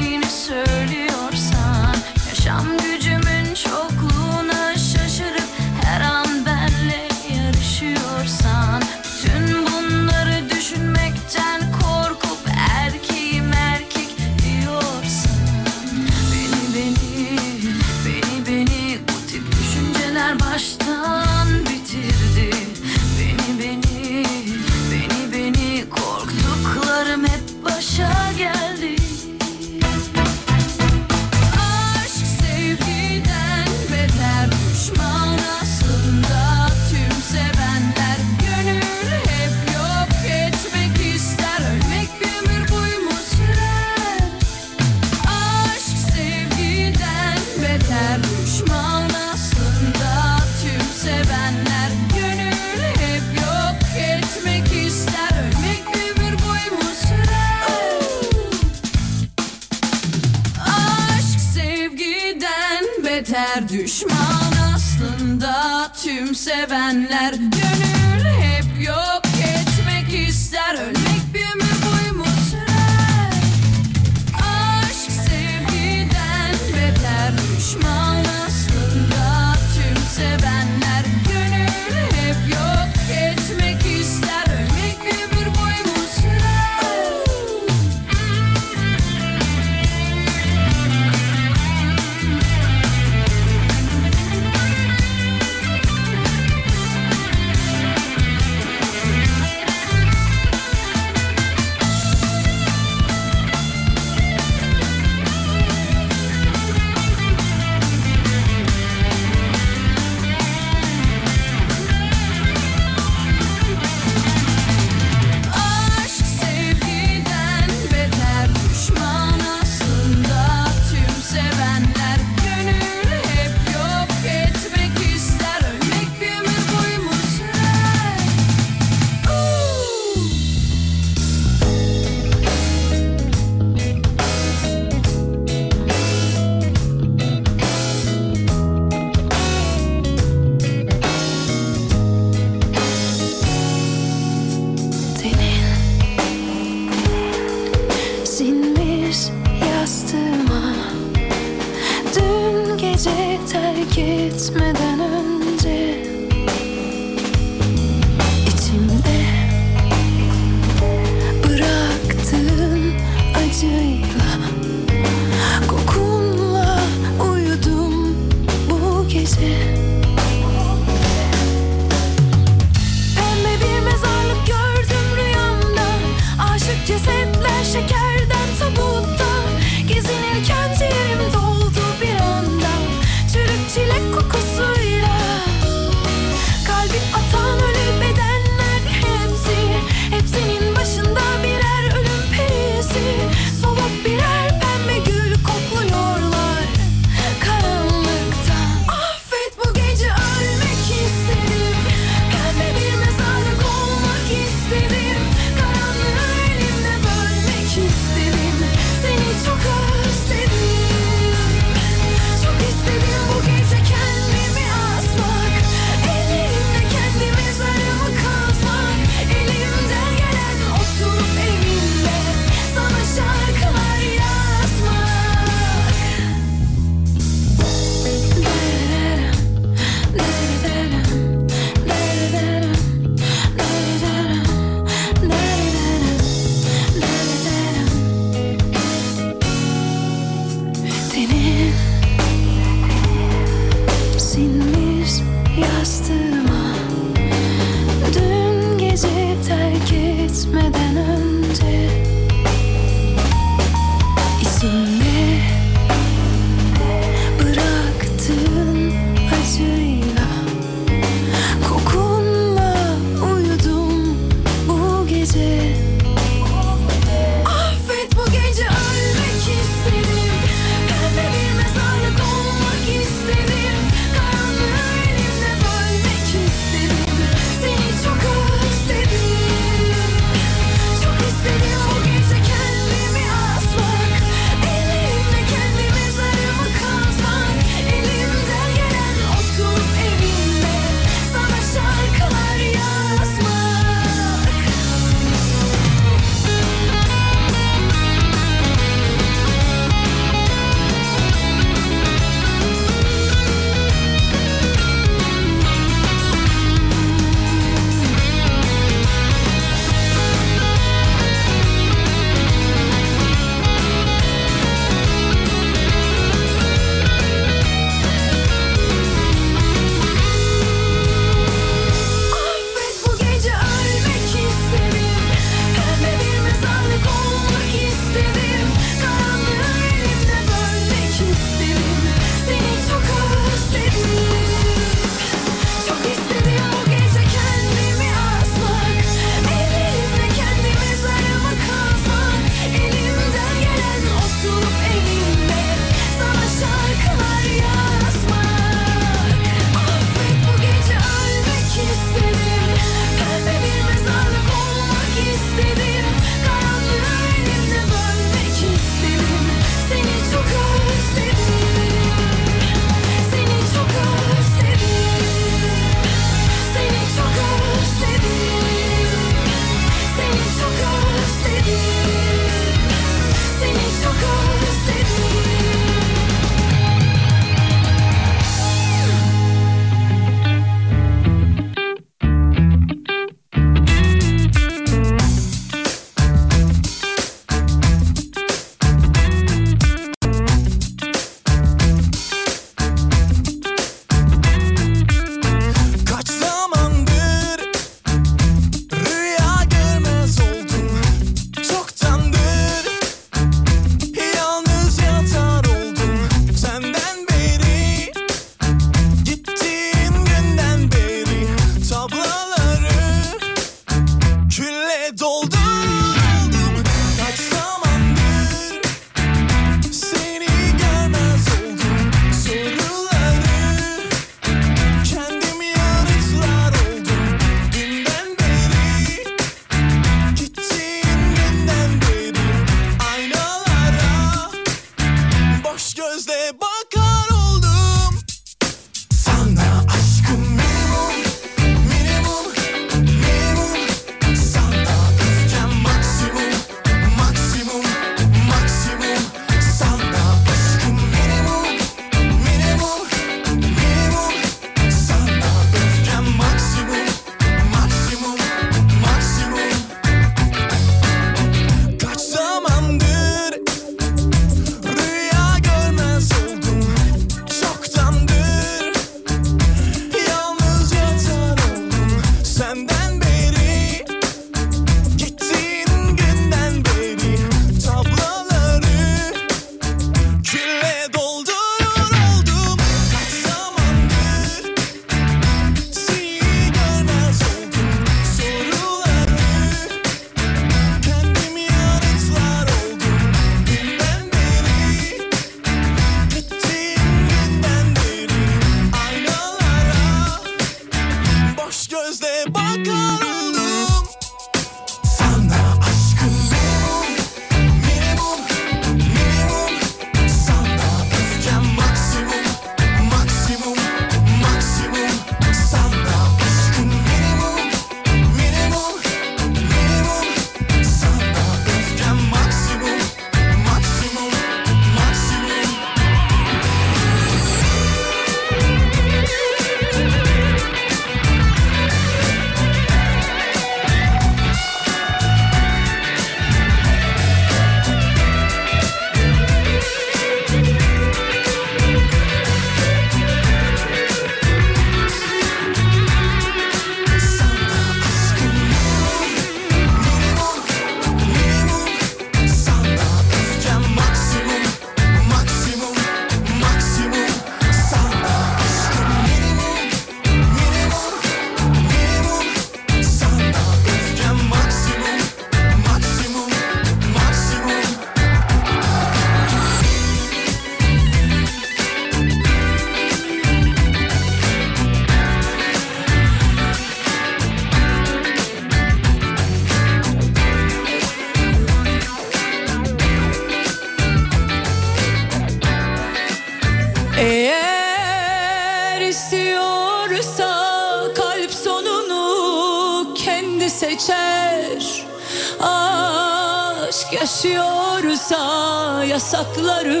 [597.30, 600.00] Aşk yaşıyorsa yasakları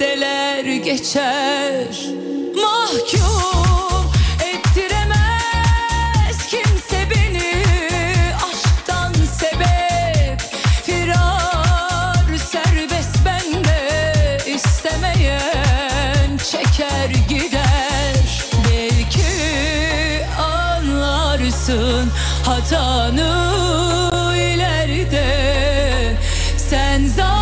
[0.00, 1.86] deler geçer.
[2.54, 4.10] Mahkum
[4.40, 5.30] ettiremez
[26.70, 27.39] Sen zaten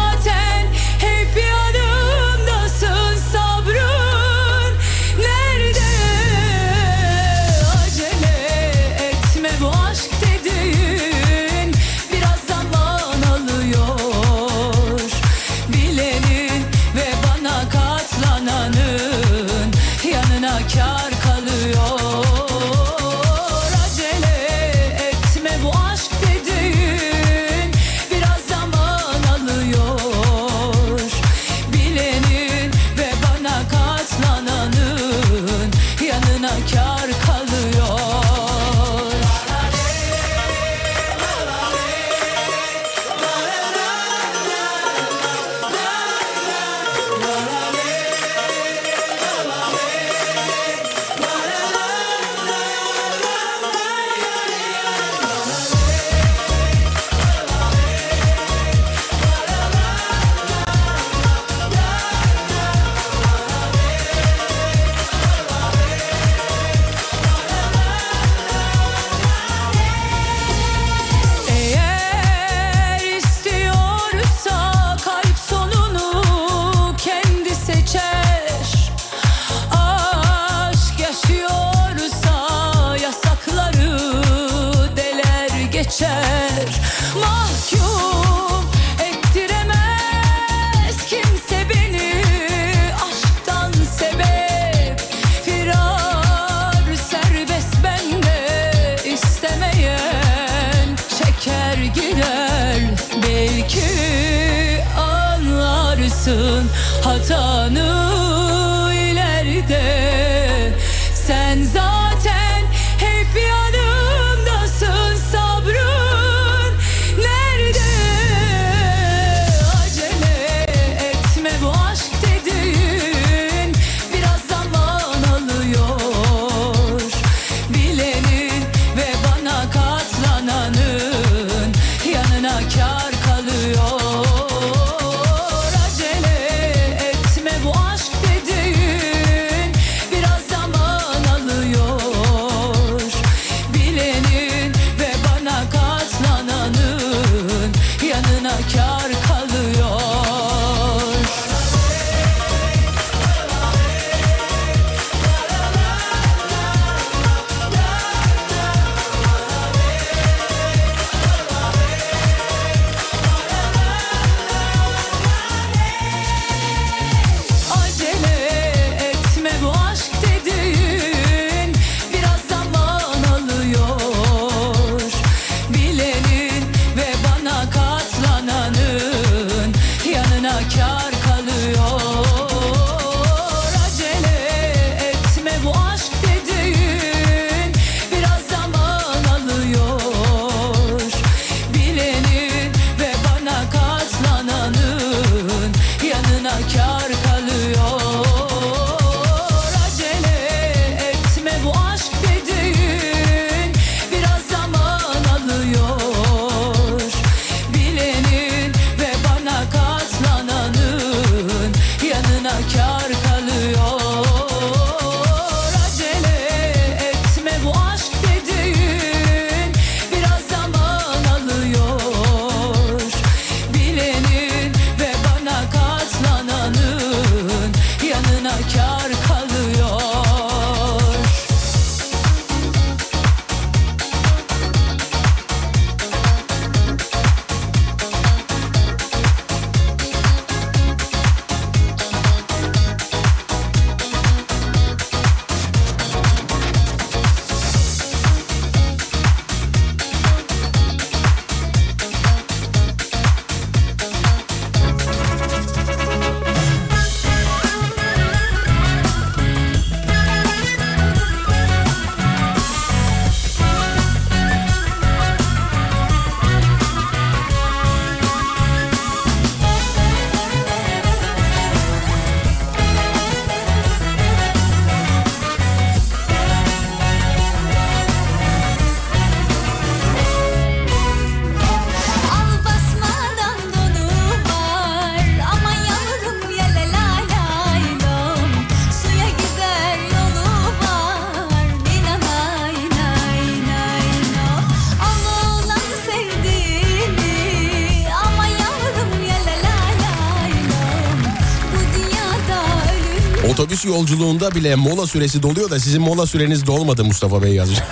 [303.79, 307.79] Otobüs yolculuğunda bile mola süresi doluyor da sizin mola süreniz dolmadı Mustafa Bey yazmış.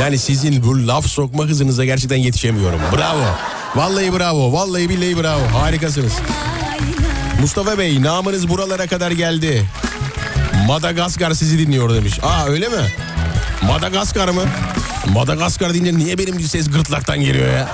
[0.00, 2.80] yani sizin bu laf sokma hızınıza gerçekten yetişemiyorum.
[2.96, 3.24] Bravo.
[3.74, 4.52] Vallahi bravo.
[4.52, 5.42] Vallahi billahi bravo.
[5.60, 6.12] Harikasınız.
[7.40, 9.64] Mustafa Bey namınız buralara kadar geldi.
[10.66, 12.18] Madagaskar sizi dinliyor demiş.
[12.22, 12.92] Aa öyle mi?
[13.62, 14.42] Madagaskar mı?
[15.12, 17.68] Madagaskar deyince niye benim ses gırtlaktan geliyor ya?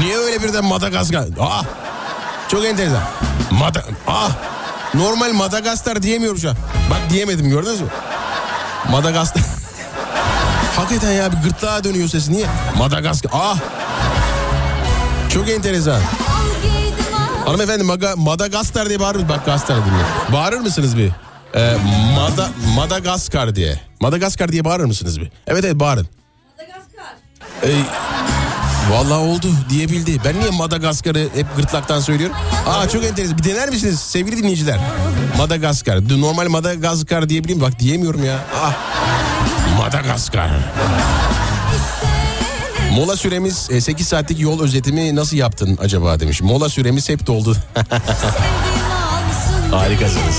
[0.00, 1.24] Niye öyle birden Madagaskar?
[1.40, 1.62] Aa
[2.48, 3.02] çok enteresan.
[3.50, 4.30] Mada ah
[4.94, 6.56] normal Madagaskar diyemiyorum şu an.
[6.90, 7.88] Bak diyemedim gördünüz mü?
[8.90, 9.42] Madagaskar.
[10.76, 12.28] Hakikaten ya bir gırtlağa dönüyor ses.
[12.28, 12.46] Niye?
[12.78, 13.30] Madagaskar.
[13.34, 13.58] Ah.
[15.28, 16.00] Çok enteresan.
[17.44, 20.06] Hanımefendi Maga, Madagaskar diye bağırır Bak Gaskar dinliyor.
[20.32, 21.10] Bağırır mısınız bir?
[21.54, 21.76] Ee,
[22.16, 23.80] Mada, Madagaskar diye.
[24.00, 25.30] Madagaskar diye bağırır mısınız bir?
[25.46, 26.08] Evet evet bağırın.
[26.58, 27.14] Madagaskar.
[27.62, 27.68] Ee,
[28.90, 30.20] vallahi oldu diyebildi.
[30.24, 32.36] Ben niye Madagaskar'ı hep gırtlaktan söylüyorum?
[32.66, 33.38] Aa çok enteresan.
[33.38, 34.78] Bir dener misiniz sevgili dinleyiciler?
[35.36, 36.20] Madagaskar.
[36.20, 38.38] Normal Madagaskar diyebileyim bak diyemiyorum ya.
[38.56, 38.76] Ah.
[39.78, 40.50] Madagaskar.
[42.92, 46.42] Mola süremiz e, 8 saatlik yol özetimi nasıl yaptın acaba demiş.
[46.42, 47.56] Mola süremiz hep doldu.
[49.70, 50.36] Harikasınız.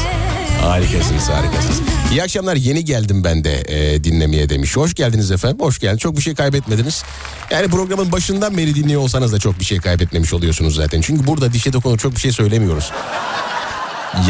[0.61, 1.81] Harikasınız harikasınız.
[2.11, 4.77] İyi akşamlar yeni geldim ben de e, dinlemeye demiş.
[4.77, 6.01] Hoş geldiniz efendim hoş geldiniz.
[6.01, 7.03] Çok bir şey kaybetmediniz.
[7.51, 11.01] Yani programın başından beri dinliyor olsanız da çok bir şey kaybetmemiş oluyorsunuz zaten.
[11.01, 12.91] Çünkü burada dişe dokunu çok bir şey söylemiyoruz.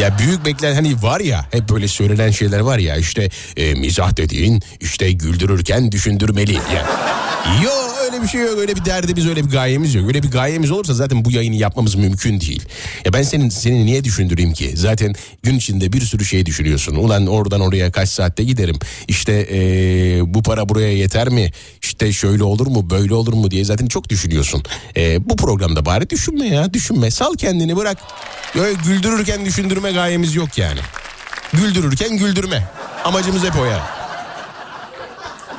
[0.00, 4.16] Ya büyük beklen hani var ya hep böyle söylenen şeyler var ya işte e, mizah
[4.16, 6.54] dediğin işte güldürürken düşündürmeli.
[6.54, 6.86] Ya.
[7.64, 7.89] Yok
[8.22, 10.06] bir şey yok öyle bir derdimiz öyle bir gayemiz yok.
[10.06, 12.62] Öyle bir gayemiz olursa zaten bu yayını yapmamız mümkün değil.
[13.04, 14.72] Ya ben senin seni niye düşündüreyim ki?
[14.76, 16.94] Zaten gün içinde bir sürü şey düşünüyorsun.
[16.94, 18.76] Ulan oradan oraya kaç saatte giderim?
[19.08, 19.58] İşte e,
[20.34, 21.50] bu para buraya yeter mi?
[21.82, 24.62] İşte şöyle olur mu böyle olur mu diye zaten çok düşünüyorsun.
[24.96, 27.10] E, bu programda bari düşünme ya düşünme.
[27.10, 27.98] Sal kendini bırak.
[28.54, 30.80] Böyle güldürürken düşündürme gayemiz yok yani.
[31.52, 32.68] Güldürürken güldürme.
[33.04, 33.99] Amacımız hep o ya.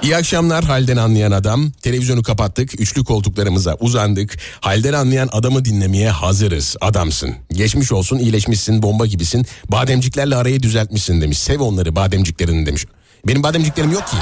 [0.03, 1.71] İyi akşamlar halden anlayan adam.
[1.71, 4.37] Televizyonu kapattık, üçlü koltuklarımıza uzandık.
[4.61, 6.75] Halden anlayan adamı dinlemeye hazırız.
[6.81, 7.35] Adamsın.
[7.53, 9.45] Geçmiş olsun, iyileşmişsin, bomba gibisin.
[9.69, 11.39] Bademciklerle arayı düzeltmişsin demiş.
[11.39, 12.85] Sev onları bademciklerini demiş.
[13.27, 14.17] Benim bademciklerim yok ki.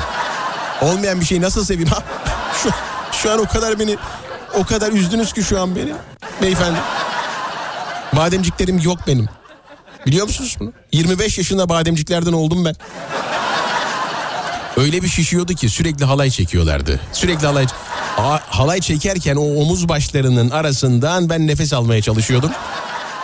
[0.82, 2.03] Olmayan bir şeyi nasıl seveyim ha?
[2.63, 2.69] Şu,
[3.11, 3.97] şu an o kadar beni
[4.57, 5.93] o kadar üzdünüz ki şu an beni.
[6.41, 6.80] Beyefendi.
[8.15, 9.25] Bademciklerim yok benim.
[10.07, 10.73] Biliyor musunuz bunu?
[10.91, 12.75] 25 yaşında bademciklerden oldum ben.
[14.80, 16.99] Öyle bir şişiyordu ki sürekli halay çekiyorlardı.
[17.13, 17.65] Sürekli halay
[18.49, 22.51] halay çekerken o omuz başlarının arasından ben nefes almaya çalışıyordum.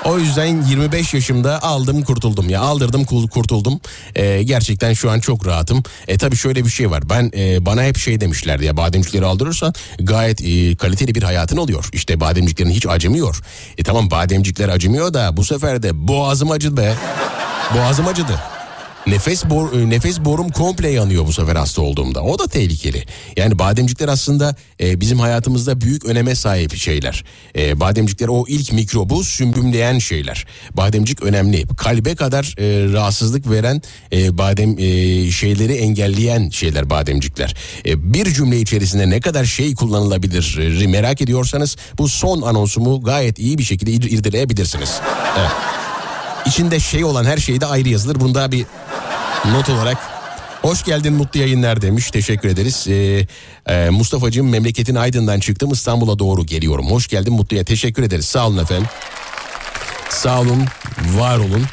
[0.06, 3.80] O yüzden 25 yaşımda aldım kurtuldum ya aldırdım kurtuldum.
[4.16, 5.84] Ee, gerçekten şu an çok rahatım.
[6.08, 7.10] E tabii şöyle bir şey var.
[7.10, 11.89] Ben e, bana hep şey demişlerdi ya bademcikleri aldırırsan gayet e, kaliteli bir hayatın oluyor.
[11.93, 13.41] İşte bademciklerin hiç acımıyor.
[13.78, 16.95] E tamam bademcikler acımıyor da bu sefer de boğazım acıdı be.
[17.76, 18.39] Boğazım acıdı.
[19.08, 22.22] Nefes bor, e, nefes borum komple yanıyor bu sefer hasta olduğumda.
[22.24, 23.03] O da tehlikeli.
[23.38, 27.24] Yani bademcikler aslında e, bizim hayatımızda büyük öneme sahip şeyler.
[27.58, 30.45] E, bademcikler o ilk mikrobu sümbümleyen şeyler.
[30.74, 31.68] Bademcik önemli.
[31.78, 33.82] Kalbe kadar e, rahatsızlık veren
[34.14, 37.56] e, badem e, şeyleri engelleyen şeyler bademcikler.
[37.86, 43.39] E, bir cümle içerisinde ne kadar şey kullanılabilir e, merak ediyorsanız bu son anonsumu gayet
[43.39, 44.89] iyi bir şekilde ir- irdeleyebilirsiniz.
[45.39, 45.51] Evet.
[46.46, 48.20] İçinde şey olan her şey de ayrı yazılır.
[48.20, 48.66] Bunda bir
[49.52, 49.98] not olarak
[50.66, 52.12] Hoş geldin mutlu yayınlar demiş.
[52.12, 52.88] Teşekkür ederiz.
[52.88, 53.28] Ee,
[53.68, 56.91] e, Mustafa'cığım memleketin Aydın'dan çıktım İstanbul'a doğru geliyorum.
[56.91, 57.64] Hoş geldin mutluya.
[57.64, 58.26] Teşekkür ederiz.
[58.26, 58.88] Sağ olun efendim.
[60.10, 60.66] Sağ olun,
[61.18, 61.66] var olun.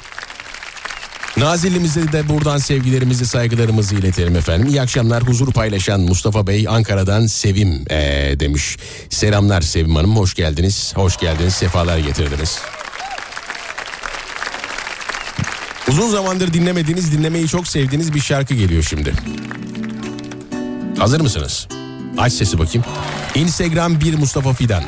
[1.36, 4.68] Nazilli'mize de buradan sevgilerimizi, saygılarımızı iletelim efendim.
[4.68, 5.22] İyi akşamlar.
[5.22, 7.96] Huzur paylaşan Mustafa Bey Ankara'dan Sevim ee,
[8.40, 8.76] demiş.
[9.10, 10.16] Selamlar Sevim Hanım.
[10.16, 10.92] Hoş geldiniz.
[10.96, 11.54] Hoş geldiniz.
[11.54, 12.60] Sefalar getirdiniz.
[15.92, 19.12] Uzun zamandır dinlemediğiniz, dinlemeyi çok sevdiğiniz bir şarkı geliyor şimdi.
[20.98, 21.68] Hazır mısınız?
[22.18, 22.84] Aç sesi bakayım.
[23.34, 24.84] Instagram bir Mustafa Fidan.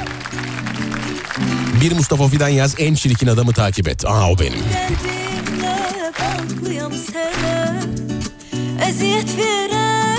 [1.80, 4.04] Bir Mustafa Fidan yaz en çirkin adamı takip et.
[4.04, 4.58] Aa o benim.
[8.88, 10.18] Eziyet verer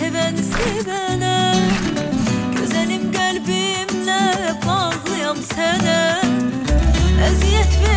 [0.00, 1.54] seven sevene
[2.60, 6.20] Güzelim kalbimle bağlıyam sana
[7.30, 7.95] Eziyet verer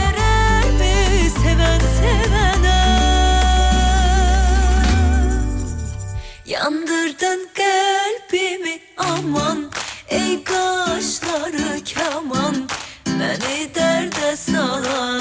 [6.49, 9.71] Yandırdın kalbimi aman.
[10.09, 12.69] Ey kaşları kaman
[13.07, 15.18] Beni derde salan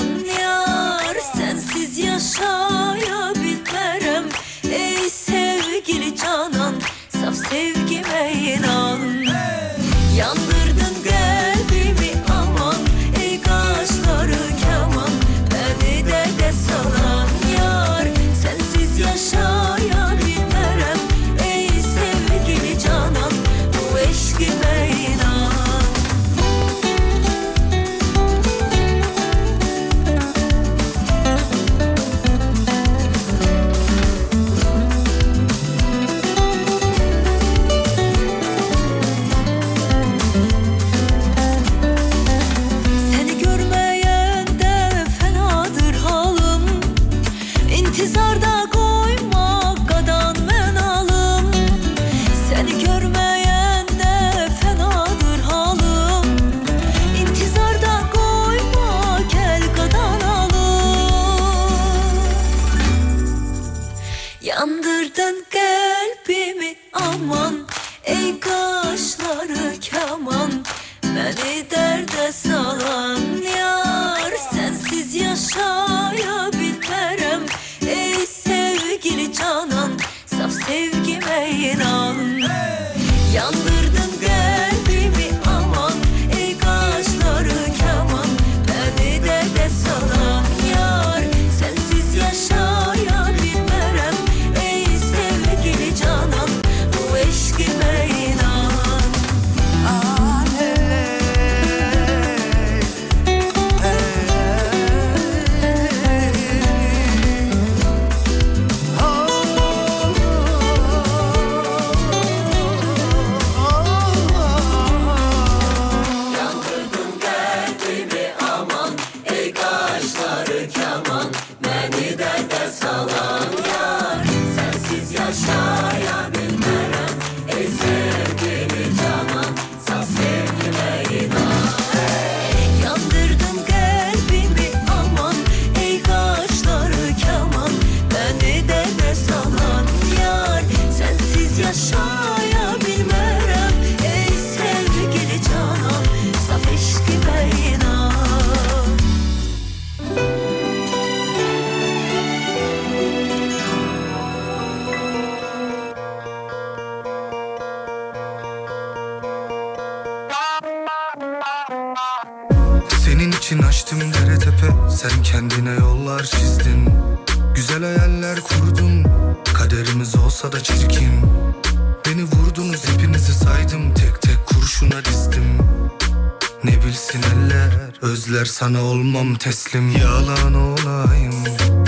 [178.59, 181.35] Sana olmam teslim yalan olayım.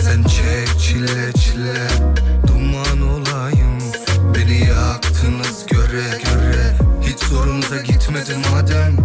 [0.03, 1.89] Sen çek çile çile.
[2.47, 3.79] Duman olayım.
[4.35, 6.77] Beni yaktınız göre göre.
[7.03, 8.97] Hiç zorunda gitmedi madem.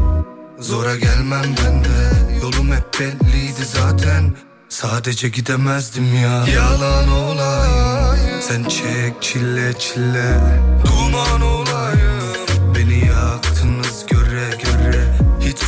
[0.59, 2.36] Zora gelmem ben de.
[2.41, 4.36] Yolum hep belliydi zaten.
[4.70, 6.45] Sadece gidemezdim ya.
[6.47, 8.41] Yalan olayım.
[8.41, 10.39] Sen çek çile çile.
[10.86, 11.64] Duman olayım.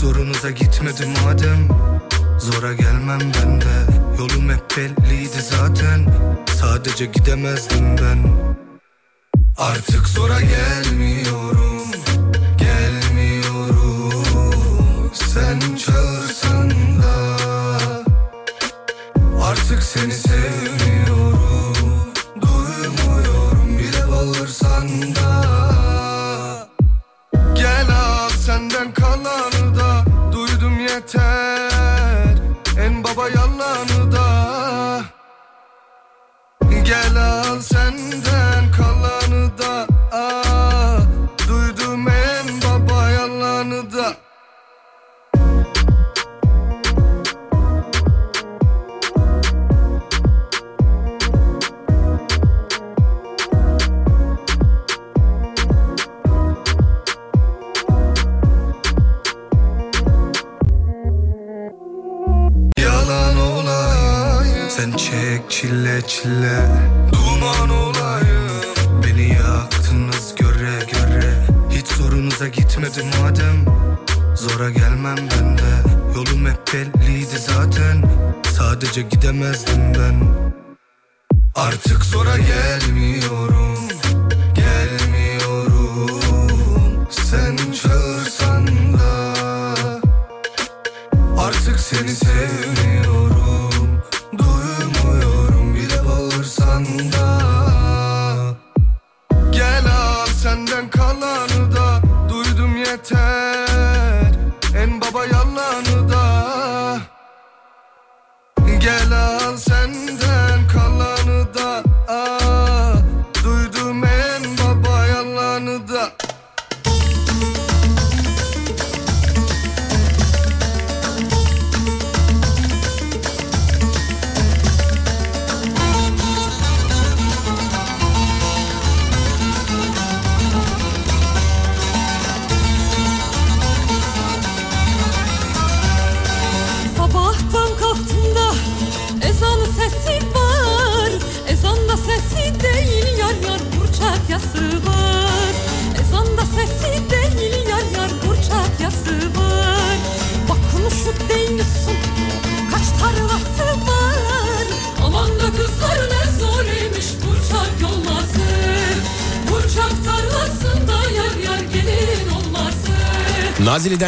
[0.08, 1.68] Zorunuza gitmedi madem.
[2.39, 3.76] Zora gelmem ben de.
[4.18, 6.08] Yolum hep belliydi zaten.
[6.60, 8.20] Sadece gidemezdim ben.
[9.58, 11.66] Artık zora gelmiyorum.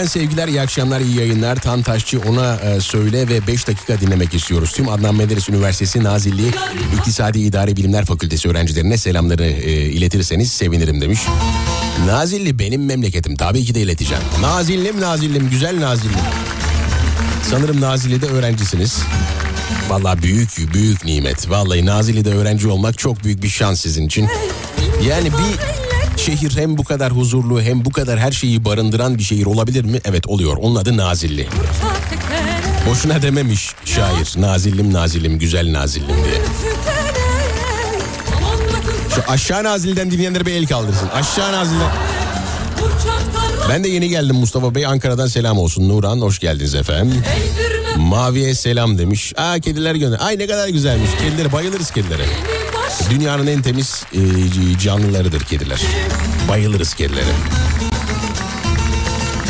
[0.09, 1.55] Sevgiler, iyi akşamlar, iyi yayınlar.
[1.55, 4.71] Tan Taşçı ona e, söyle ve 5 dakika dinlemek istiyoruz.
[4.71, 6.47] Tüm Adnan Menderes Üniversitesi Nazilli
[6.97, 11.19] İktisadi İdari Bilimler Fakültesi öğrencilerine selamları e, iletirseniz sevinirim demiş.
[12.05, 13.35] Nazilli benim memleketim.
[13.35, 14.23] Tabii ki de ileteceğim.
[14.41, 16.19] Nazillim, Nazillim, güzel Nazillim.
[17.49, 18.99] Sanırım Nazilli'de öğrencisiniz.
[19.89, 21.49] Vallahi büyük büyük nimet.
[21.49, 24.27] Vallahi Nazilli'de öğrenci olmak çok büyük bir şans sizin için.
[25.07, 25.78] Yani bir
[26.19, 29.99] şehir hem bu kadar huzurlu hem bu kadar her şeyi barındıran bir şehir olabilir mi?
[30.05, 30.57] Evet oluyor.
[30.57, 31.47] Onun adı Nazilli.
[32.89, 34.33] Boşuna dememiş şair.
[34.37, 36.41] Nazillim Nazillim güzel Nazillim diye.
[39.15, 41.09] Şu aşağı Nazilli'den dinleyenlere bir el kaldırsın.
[41.13, 41.89] Aşağı Nazilli'den.
[43.69, 44.85] Ben de yeni geldim Mustafa Bey.
[44.85, 45.89] Ankara'dan selam olsun.
[45.89, 47.23] Nuran hoş geldiniz efendim.
[47.97, 49.33] Maviye selam demiş.
[49.37, 50.17] Aa kediler gönder.
[50.21, 51.09] Ay ne kadar güzelmiş.
[51.21, 52.23] Kedilere bayılırız kedilere.
[53.09, 55.81] Dünyanın en temiz e, canlılarıdır kediler.
[56.49, 57.31] Bayılırız kedilere.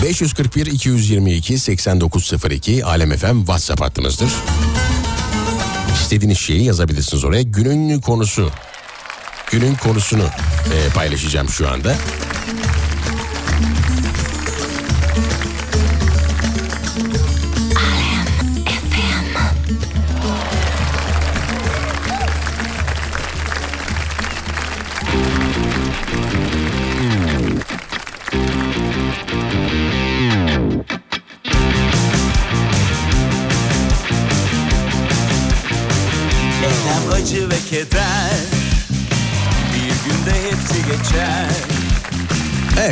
[0.04, 4.30] 541 222 8902 Alem FM WhatsApp hattımızdır.
[6.02, 7.42] İstediğiniz şeyi yazabilirsiniz oraya.
[7.42, 8.52] Günün konusu.
[9.52, 11.96] Günün konusunu e, paylaşacağım şu anda.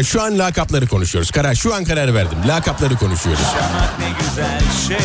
[0.08, 1.32] Şu an lakapları konuşuyoruz.
[1.32, 2.38] Karar şu an karar verdim.
[2.48, 3.44] Lakapları konuşuyoruz.
[4.88, 4.98] Şey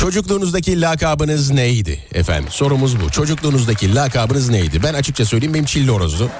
[0.00, 2.48] Çocukluğunuzdaki lakabınız neydi efendim?
[2.50, 3.10] Sorumuz bu.
[3.10, 4.82] Çocukluğunuzdaki lakabınız neydi?
[4.82, 6.30] Ben açıkça söyleyeyim benim çilli horozdu.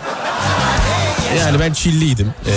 [1.39, 2.27] Yani ben çilliydim.
[2.47, 2.53] Ee,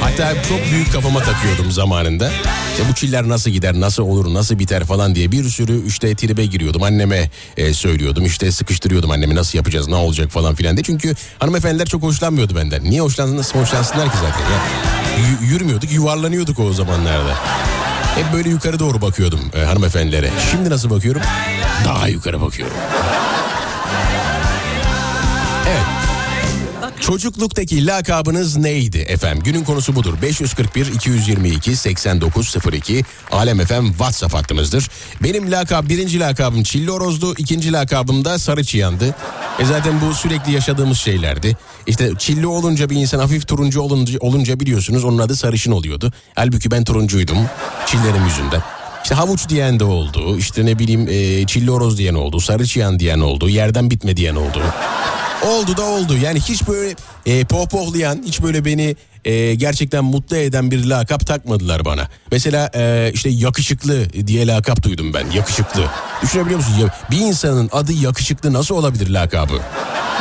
[0.00, 2.30] hatta çok büyük kafama takıyordum zamanında.
[2.72, 6.46] İşte bu çiller nasıl gider, nasıl olur, nasıl biter falan diye bir sürü işte tribe
[6.46, 6.82] giriyordum.
[6.82, 8.26] Anneme e, söylüyordum.
[8.26, 10.84] işte sıkıştırıyordum annemi nasıl yapacağız, ne olacak falan filan diye.
[10.84, 12.84] Çünkü hanımefendiler çok hoşlanmıyordu benden.
[12.84, 14.58] Niye hoşlansın, hoşlansınlar ki zaten ya?
[15.28, 17.34] Y- yürümüyorduk, yuvarlanıyorduk o zamanlarda.
[18.14, 20.30] Hep böyle yukarı doğru bakıyordum e, hanımefendilere.
[20.50, 21.22] Şimdi nasıl bakıyorum?
[21.84, 22.76] Daha yukarı bakıyorum.
[25.68, 26.01] Evet.
[27.00, 29.42] Çocukluktaki lakabınız neydi efendim?
[29.44, 30.14] Günün konusu budur.
[30.22, 34.88] 541 222 8902 Alem FM WhatsApp hattımızdır.
[35.22, 37.34] Benim lakab birinci lakabım Çilli Oroz'du.
[37.38, 39.14] ikinci lakabım da Sarı Çıyan'dı.
[39.58, 41.56] E zaten bu sürekli yaşadığımız şeylerdi.
[41.86, 46.12] İşte çilli olunca bir insan hafif turuncu olunca, olunca biliyorsunuz onun adı sarışın oluyordu.
[46.34, 47.38] Halbuki ben turuncuydum
[47.86, 48.62] çillerim yüzünden.
[49.02, 50.38] İşte havuç diyen de oldu.
[50.38, 52.40] İşte ne bileyim e, çilli oroz diyen oldu.
[52.40, 53.48] Sarı çıyan diyen oldu.
[53.48, 54.62] Yerden bitme diyen oldu.
[55.46, 56.16] Oldu da oldu.
[56.16, 56.94] Yani hiç böyle
[57.26, 62.08] e, pohpohlayan, hiç böyle beni e, gerçekten mutlu eden bir lakap takmadılar bana.
[62.32, 65.30] Mesela e, işte yakışıklı diye lakap duydum ben.
[65.30, 65.84] Yakışıklı.
[66.22, 66.74] Düşünebiliyor musun?
[66.80, 69.60] Ya, bir insanın adı yakışıklı nasıl olabilir lakabı?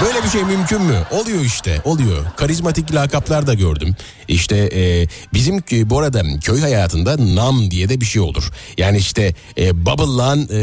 [0.06, 0.98] Böyle bir şey mümkün mü?
[1.12, 2.26] Oluyor işte, oluyor.
[2.36, 3.96] Karizmatik lakaplar da gördüm.
[4.28, 8.52] İşte e, bizim bu arada köy hayatında nam diye de bir şey olur.
[8.78, 10.60] Yani işte e, Bubble'lan e,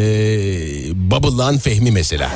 [1.10, 2.30] Bubble'lan Fehmi mesela.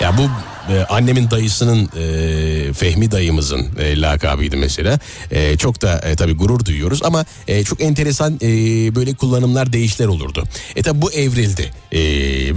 [0.00, 0.22] Ya bu
[0.70, 4.98] e, annemin dayısının e, Fehmi dayımızın e, lakabıydı mesela.
[5.30, 8.48] E, çok da e, tabii gurur duyuyoruz ama e, çok enteresan e,
[8.94, 10.44] böyle kullanımlar değişler olurdu.
[10.76, 12.00] E tabi bu evrildi E,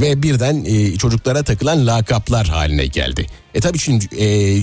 [0.01, 3.25] ve birden e, çocuklara takılan lakaplar haline geldi.
[3.57, 4.25] E tabii çünkü e,
[4.57, 4.61] e,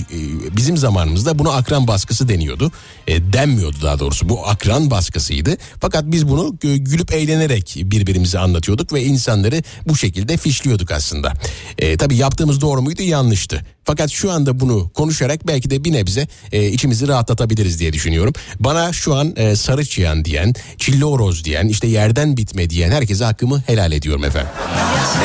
[0.57, 2.71] bizim zamanımızda buna akran baskısı deniyordu.
[3.07, 5.57] E, denmiyordu daha doğrusu bu akran baskısıydı.
[5.81, 11.33] Fakat biz bunu gü- gülüp eğlenerek birbirimize anlatıyorduk ve insanları bu şekilde fişliyorduk aslında.
[11.77, 13.65] E, tabii yaptığımız doğru muydu yanlıştı.
[13.85, 18.33] Fakat şu anda bunu konuşarak belki de bir nebze e, içimizi rahatlatabiliriz diye düşünüyorum.
[18.59, 23.25] Bana şu an e, sarı çıyan diyen, çilli oroz diyen, işte yerden bitme diyen herkese
[23.25, 24.49] hakkımı helal ediyorum efendim.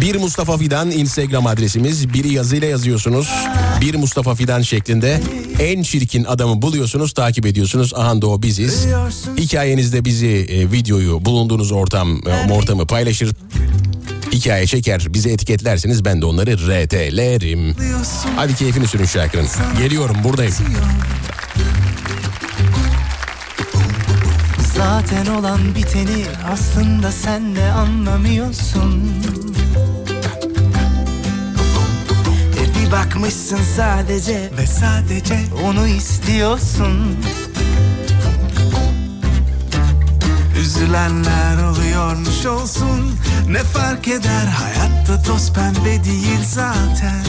[0.00, 2.14] Bir Mustafa Fidan Instagram adresimiz.
[2.14, 3.32] Biri yazıyla yazıyorsunuz.
[3.80, 5.20] Bir Mustafa Fidan şeklinde
[5.60, 7.94] en çirkin adamı buluyorsunuz, takip ediyorsunuz.
[7.94, 8.86] Aha da o biziz.
[9.38, 13.34] Hikayenizde bizi e, videoyu bulunduğunuz ortam e, ortamı paylaşır.
[14.32, 17.76] Hikaye çeker, bizi etiketlerseniz ben de onları RT'lerim.
[18.36, 19.46] Hadi keyfini sürün şarkının.
[19.78, 20.54] Geliyorum buradayım.
[24.80, 29.12] Zaten olan biteni aslında sen de anlamıyorsun.
[32.60, 37.16] E bir bakmışsın sadece ve sadece onu istiyorsun.
[40.60, 43.14] Üzülenler oluyormuş olsun.
[43.48, 44.46] Ne fark eder?
[44.46, 47.24] Hayatta toz pembe değil zaten.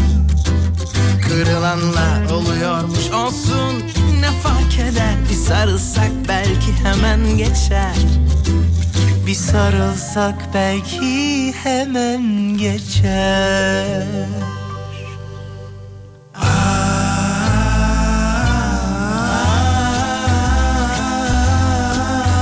[1.27, 5.15] Kırılanlar oluyormuş olsun Ne fark eder?
[5.29, 7.95] Bir sarılsak belki hemen geçer.
[9.27, 14.05] Bir sarılsak belki hemen geçer.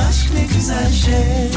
[0.09, 1.49] Aşk ne güzel şey.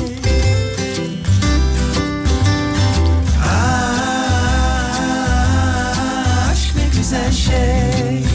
[6.51, 8.32] Aşk ne güzel şey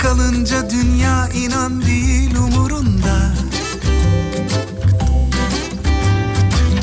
[0.00, 3.32] kalınca dünya inan değil umurunda.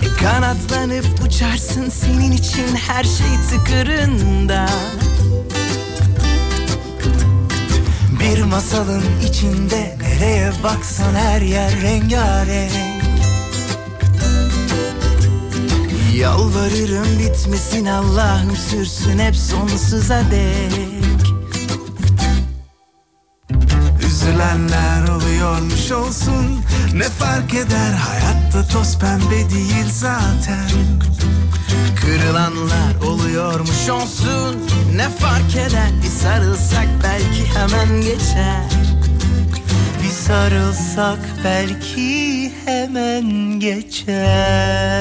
[0.04, 4.66] E, Kanatlanıp uçarsın senin için her şey tıkırında
[8.28, 12.72] Bir masalın içinde nereye baksan her yer rengarenk.
[16.16, 20.97] Yalvarırım bitmesin Allah'ım sürsün hep sonsuza dek
[24.38, 26.62] Üzülenler oluyormuş olsun.
[26.94, 27.94] Ne fark eder?
[27.94, 30.70] Hayatta toz pembe değil zaten.
[32.02, 34.56] Kırılanlar oluyormuş olsun.
[34.96, 35.90] Ne fark eder?
[36.04, 38.64] Bir sarılsak belki hemen geçer.
[40.04, 44.98] Bir sarılsak belki hemen geçer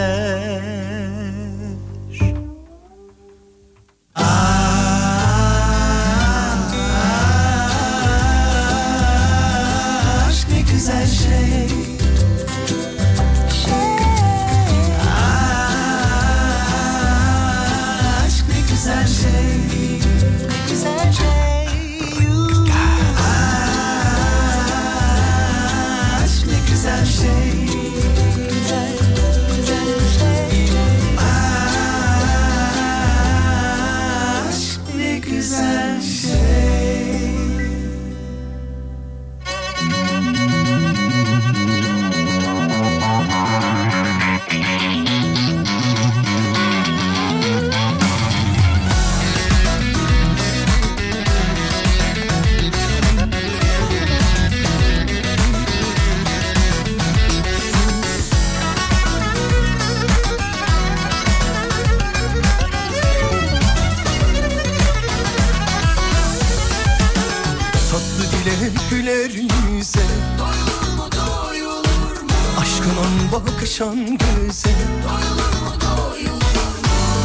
[73.76, 74.18] Doyulur mu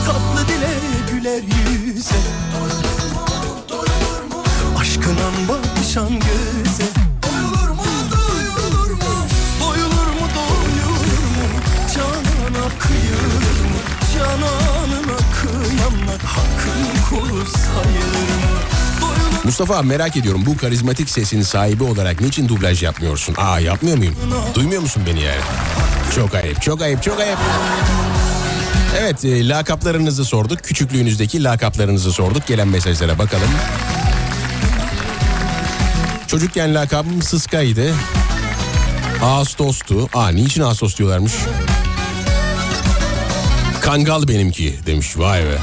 [0.06, 0.70] Tatlı dile
[1.12, 2.16] güler yüze
[4.80, 5.18] Aşkın
[5.50, 6.51] bakışan göze Doyulur
[19.52, 23.36] Mustafa merak ediyorum bu karizmatik sesin sahibi olarak niçin dublaj yapmıyorsun?
[23.38, 24.16] Aa yapmıyor muyum?
[24.56, 25.42] Duymuyor musun beni yani?
[26.16, 27.38] Çok ayıp, çok ayıp, çok ayıp.
[29.00, 30.64] Evet, e, lakaplarınızı sorduk.
[30.64, 32.48] Küçüklüğünüzdeki lakaplarınızı sorduk.
[32.48, 33.48] Gelen mesajlara bakalım.
[36.28, 37.94] Çocukken lakabım Sıska'ydı.
[39.24, 40.10] Ağustos'tu.
[40.14, 41.34] Aa niçin Ağustos diyorlarmış?
[43.82, 45.18] Kangal benimki demiş.
[45.18, 45.58] Vay be.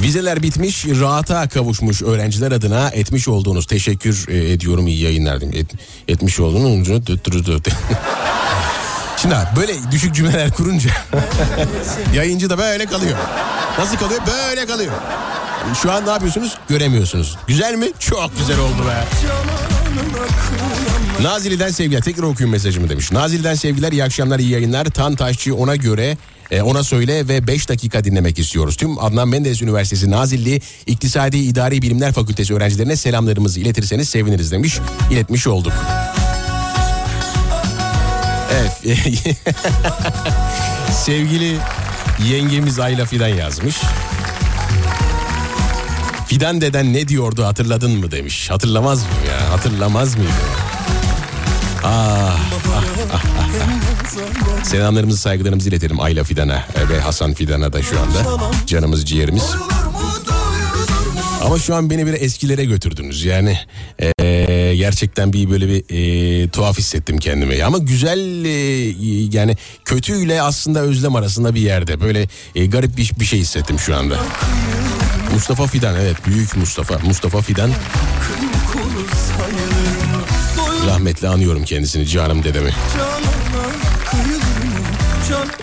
[0.00, 5.60] Vizeler bitmiş, rahata kavuşmuş öğrenciler adına etmiş olduğunuz teşekkür e, ediyorum iyi yayınlar diyeyim.
[5.60, 5.70] Et,
[6.08, 6.88] etmiş olduğunuz
[9.16, 10.90] Şimdi abi böyle düşük cümleler kurunca
[12.14, 13.18] yayıncı da böyle kalıyor.
[13.78, 14.20] Nasıl kalıyor?
[14.26, 14.92] Böyle kalıyor.
[15.82, 16.58] Şu an ne yapıyorsunuz?
[16.68, 17.36] Göremiyorsunuz.
[17.46, 17.86] Güzel mi?
[17.98, 19.04] Çok güzel oldu be.
[21.22, 22.02] Nazilli'den sevgiler.
[22.02, 23.12] Tekrar okuyun mesajımı demiş.
[23.12, 24.84] Nazilli'den sevgiler, iyi akşamlar, iyi yayınlar.
[24.84, 26.16] Tan Taşçı ona göre
[26.52, 28.76] e, ona söyle ve 5 dakika dinlemek istiyoruz.
[28.76, 34.78] Tüm Adnan Menderes Üniversitesi Nazilli İktisadi İdari Bilimler Fakültesi öğrencilerine selamlarımızı iletirseniz seviniriz demiş.
[35.10, 35.72] İletmiş olduk.
[38.52, 38.98] Evet.
[40.92, 41.56] Sevgili
[42.30, 43.76] yengemiz Ayla Fidan yazmış.
[46.26, 48.50] Fidan deden ne diyordu hatırladın mı demiş.
[48.50, 49.52] Hatırlamaz mı ya?
[49.52, 50.30] Hatırlamaz mıydı?
[51.84, 53.91] Ah, ah, ah, ah, ah.
[54.64, 58.40] Selamlarımızı saygılarımızı iletelim Ayla Fidan'a ve Hasan Fidan'a da şu anda.
[58.66, 59.44] Canımız ciğerimiz.
[61.44, 63.24] Ama şu an beni bir eskilere götürdünüz.
[63.24, 63.58] Yani
[64.20, 67.64] eee, gerçekten bir böyle bir eee, tuhaf hissettim kendimi.
[67.64, 72.00] Ama güzel eee, yani kötüyle aslında özlem arasında bir yerde.
[72.00, 74.16] Böyle eee, garip bir, bir şey hissettim şu anda.
[75.34, 76.98] Mustafa Fidan evet büyük Mustafa.
[76.98, 77.70] Mustafa Fidan
[80.86, 82.70] rahmetli anıyorum kendisini canım dedemi.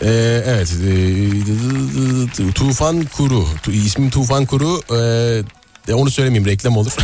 [0.01, 4.81] Ee, evet ee, Tufan Kuru ismim Tufan Kuru
[5.87, 6.91] ee, onu söylemeyeyim reklam olur.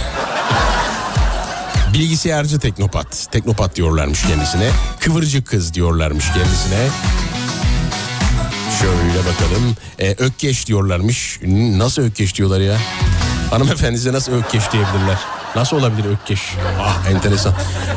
[1.93, 3.27] Bilgisayarcı teknopat.
[3.31, 4.69] Teknopat diyorlarmış kendisine.
[4.99, 6.87] Kıvırcık kız diyorlarmış kendisine.
[8.79, 9.75] Şöyle bakalım.
[9.99, 11.39] Ee, ökkeş diyorlarmış.
[11.77, 12.77] Nasıl ökkeş diyorlar ya?
[13.49, 15.17] Hanımefendi size nasıl ökkeş diyebilirler?
[15.55, 16.41] Nasıl olabilir ökkeş?
[16.81, 17.53] Ah enteresan.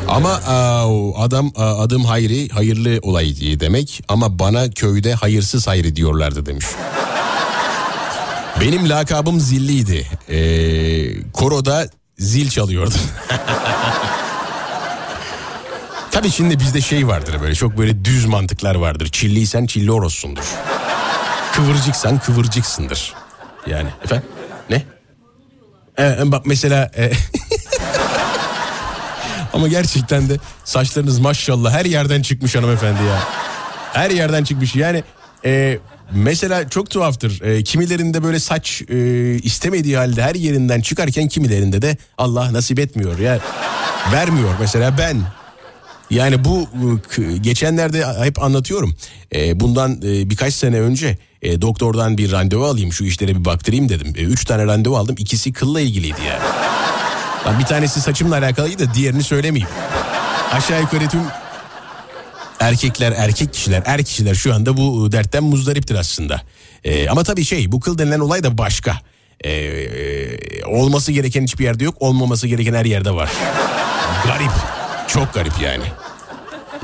[0.07, 6.45] Ama aa, adam aa, adım Hayri hayırlı olay demek ama bana köyde hayırsız Hayri diyorlardı
[6.45, 6.65] demiş.
[8.61, 10.07] Benim lakabım zilliydi.
[10.29, 12.95] Ee, koroda zil çalıyordu.
[16.11, 19.09] Tabii şimdi bizde şey vardır böyle çok böyle düz mantıklar vardır.
[19.11, 20.43] Çilliysen çilli orossundur.
[21.53, 23.13] Kıvırcıksan kıvırcıksındır.
[23.67, 24.27] Yani efendim
[24.69, 24.83] ne?
[25.99, 27.11] Ee, bak mesela e,
[29.53, 33.19] ama gerçekten de saçlarınız maşallah her yerden çıkmış hanımefendi ya.
[33.93, 35.03] Her yerden çıkmış yani
[35.45, 35.79] e,
[36.11, 37.41] mesela çok tuhaftır.
[37.41, 38.97] E, kimilerinde böyle saç e,
[39.43, 43.39] istemediği halde her yerinden çıkarken kimilerinde de Allah nasip etmiyor ya.
[44.11, 45.17] Vermiyor mesela ben
[46.09, 46.67] yani bu
[47.17, 48.95] e, geçenlerde hep anlatıyorum.
[49.35, 54.13] E, bundan e, birkaç sene önce doktordan bir randevu alayım şu işlere bir baktırayım dedim.
[54.17, 56.43] Üç tane randevu aldım ikisi kılla ilgiliydi yani.
[57.45, 59.69] Lan bir tanesi saçımla alakalıydı diğerini söylemeyeyim.
[60.51, 61.21] Aşağı yukarı tüm
[62.59, 66.41] erkekler erkek kişiler er kişiler şu anda bu dertten muzdariptir aslında.
[67.09, 68.97] Ama tabii şey bu kıl denilen olay da başka.
[70.67, 73.29] Olması gereken hiçbir yerde yok olmaması gereken her yerde var.
[74.25, 74.78] Garip.
[75.13, 75.83] Çok garip yani.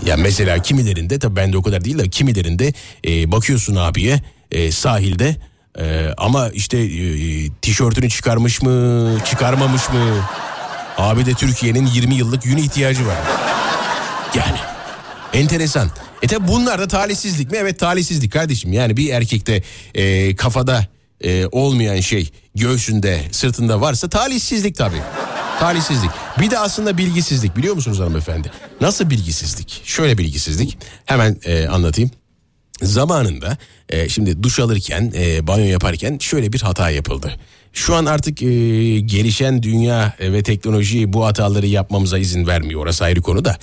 [0.05, 2.73] Ya mesela kimilerinde tabii bende o kadar değil de kimilerinde
[3.07, 4.21] e, bakıyorsun abiye
[4.51, 5.35] e, sahilde
[5.79, 9.99] e, ama işte e, tişörtünü çıkarmış mı çıkarmamış mı?
[10.97, 13.17] Abi de Türkiye'nin 20 yıllık yünü ihtiyacı var.
[14.35, 14.57] Yani
[15.33, 15.89] enteresan.
[16.21, 17.57] E tabi bunlar da talihsizlik mi?
[17.61, 18.73] Evet talihsizlik kardeşim.
[18.73, 19.63] Yani bir erkekte
[19.95, 20.87] e, kafada
[21.21, 25.01] e, olmayan şey göğsünde sırtında varsa talihsizlik tabii.
[25.59, 26.11] Talihsizlik.
[26.39, 28.51] Bir de aslında bilgisizlik biliyor musunuz hanımefendi?
[28.81, 29.81] Nasıl bilgisizlik?
[29.85, 30.77] Şöyle bilgisizlik.
[31.05, 32.11] Hemen e, anlatayım.
[32.81, 33.57] Zamanında
[33.89, 37.31] e, şimdi duş alırken e, banyo yaparken şöyle bir hata yapıldı.
[37.73, 38.47] Şu an artık e,
[38.99, 42.81] gelişen dünya e, ve teknoloji bu hataları yapmamıza izin vermiyor.
[42.81, 43.57] Orası ayrı konu da.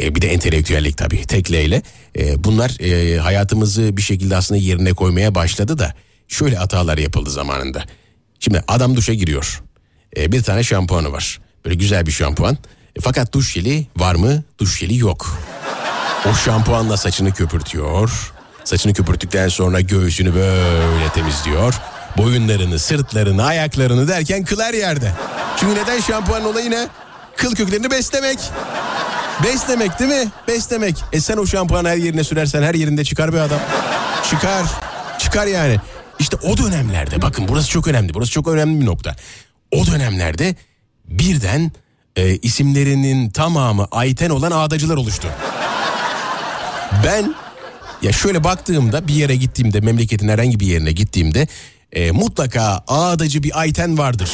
[0.00, 1.82] E, bir de entelektüellik tabii tekleyle.
[2.18, 5.94] E, bunlar e, hayatımızı bir şekilde aslında yerine koymaya başladı da
[6.28, 7.84] şöyle hatalar yapıldı zamanında.
[8.40, 9.62] Şimdi adam duşa giriyor.
[10.16, 11.40] E, bir tane şampuanı var.
[11.64, 12.58] Böyle güzel bir şampuan.
[12.96, 14.42] E, fakat duş jeli var mı?
[14.58, 15.38] Duş jeli yok.
[16.30, 18.32] O şampuanla saçını köpürtüyor.
[18.64, 21.74] Saçını köpürttükten sonra göğsünü böyle temizliyor.
[22.16, 25.12] Boyunlarını, sırtlarını, ayaklarını derken kıl her yerde.
[25.56, 26.88] Çünkü neden şampuanın olayı ne?
[27.36, 28.38] Kıl köklerini beslemek.
[29.44, 30.30] Beslemek değil mi?
[30.48, 30.96] Beslemek.
[31.12, 33.60] E sen o şampuanı her yerine sürersen her yerinde çıkar bir adam.
[34.30, 34.62] Çıkar.
[35.18, 35.76] Çıkar yani.
[36.18, 38.14] İşte o dönemlerde bakın burası çok önemli.
[38.14, 39.16] Burası çok önemli bir nokta.
[39.72, 40.54] O dönemlerde
[41.04, 41.72] birden
[42.16, 45.28] e, isimlerinin tamamı Ayten olan ağdacılar oluştu.
[47.04, 47.34] Ben
[48.02, 51.46] ya şöyle baktığımda bir yere gittiğimde memleketin herhangi bir yerine gittiğimde
[51.92, 54.30] e, mutlaka ağdacı bir Ayten vardır.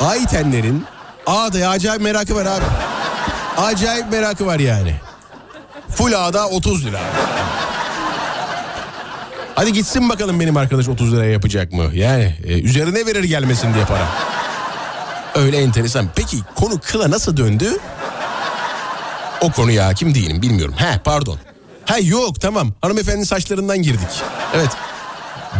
[0.00, 0.84] Aytenlerin
[1.26, 2.64] ağdaya acayip merakı var abi.
[3.56, 4.94] Acayip merakı var yani.
[5.88, 7.00] Full ağda 30 lira.
[9.54, 11.90] Hadi gitsin bakalım benim arkadaş 30 liraya yapacak mı?
[11.94, 14.08] Yani e, üzerine verir gelmesin diye para.
[15.34, 16.08] Öyle enteresan.
[16.16, 17.78] Peki konu kıla nasıl döndü?
[19.40, 20.74] O konuya hakim değilim bilmiyorum.
[20.78, 21.38] He pardon.
[21.86, 24.22] Ha yok tamam hanımefendinin saçlarından girdik.
[24.54, 24.70] Evet.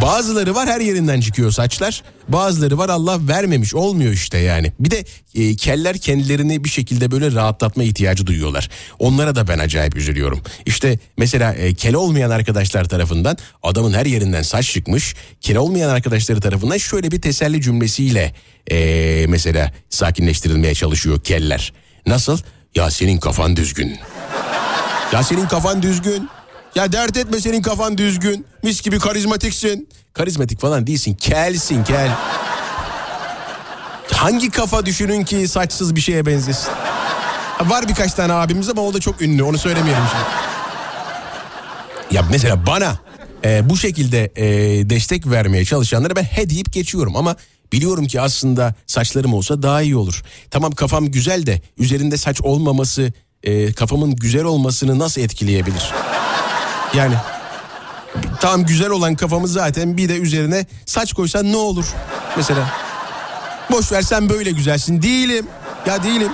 [0.02, 2.02] Bazıları var her yerinden çıkıyor saçlar.
[2.28, 4.72] Bazıları var Allah vermemiş olmuyor işte yani.
[4.80, 5.04] Bir de
[5.34, 8.70] e, keller kendilerini bir şekilde böyle rahatlatma ihtiyacı duyuyorlar.
[8.98, 10.42] Onlara da ben acayip üzülüyorum.
[10.66, 15.14] İşte mesela e, kel olmayan arkadaşlar tarafından adamın her yerinden saç çıkmış.
[15.40, 18.34] Kel olmayan arkadaşları tarafından şöyle bir teselli cümlesiyle
[18.70, 21.72] e, mesela sakinleştirilmeye çalışıyor keller.
[22.06, 22.38] Nasıl?
[22.74, 23.98] Ya senin kafan düzgün.
[25.12, 26.28] Ya senin kafan düzgün.
[26.74, 28.46] Ya dert etme senin kafan düzgün.
[28.62, 29.88] Mis gibi karizmatiksin.
[30.12, 31.14] Karizmatik falan değilsin.
[31.14, 32.10] Kelsin kel.
[34.12, 36.72] Hangi kafa düşünün ki saçsız bir şeye benzesin?
[37.60, 39.42] Var birkaç tane abimiz ama o da çok ünlü.
[39.42, 40.24] Onu söylemeyelim şimdi.
[42.16, 42.98] Ya mesela bana
[43.44, 44.46] e, bu şekilde e,
[44.90, 47.36] destek vermeye çalışanlara ben he deyip geçiyorum ama
[47.72, 50.22] biliyorum ki aslında saçlarım olsa daha iyi olur.
[50.50, 55.92] Tamam kafam güzel de üzerinde saç olmaması e, kafamın güzel olmasını nasıl etkileyebilir?
[56.96, 57.14] Yani
[58.40, 61.86] tam güzel olan kafamı zaten bir de üzerine saç koysan ne olur
[62.36, 62.72] mesela?
[63.70, 65.02] Boş ver sen böyle güzelsin.
[65.02, 65.46] Değilim.
[65.86, 66.32] Ya değilim.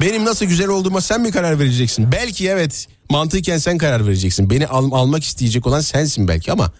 [0.00, 2.12] Benim nasıl güzel olduğuma sen mi karar vereceksin?
[2.12, 4.50] Belki evet mantıken sen karar vereceksin.
[4.50, 6.70] Beni al- almak isteyecek olan sensin belki ama...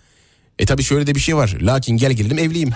[0.58, 1.56] E tabi şöyle de bir şey var.
[1.60, 2.70] Lakin gel gelelim evliyim.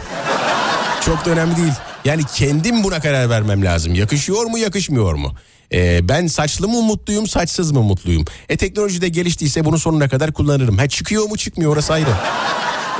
[1.06, 1.72] Çok da önemli değil.
[2.04, 3.94] Yani kendim buna karar vermem lazım.
[3.94, 5.34] Yakışıyor mu yakışmıyor mu?
[5.72, 8.24] Ee, ben saçlı mı mutluyum saçsız mı mutluyum?
[8.48, 10.78] E teknoloji de geliştiyse bunu sonuna kadar kullanırım.
[10.78, 12.10] Ha çıkıyor mu çıkmıyor orası ayrı.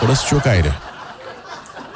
[0.05, 0.73] Orası çok ayrı.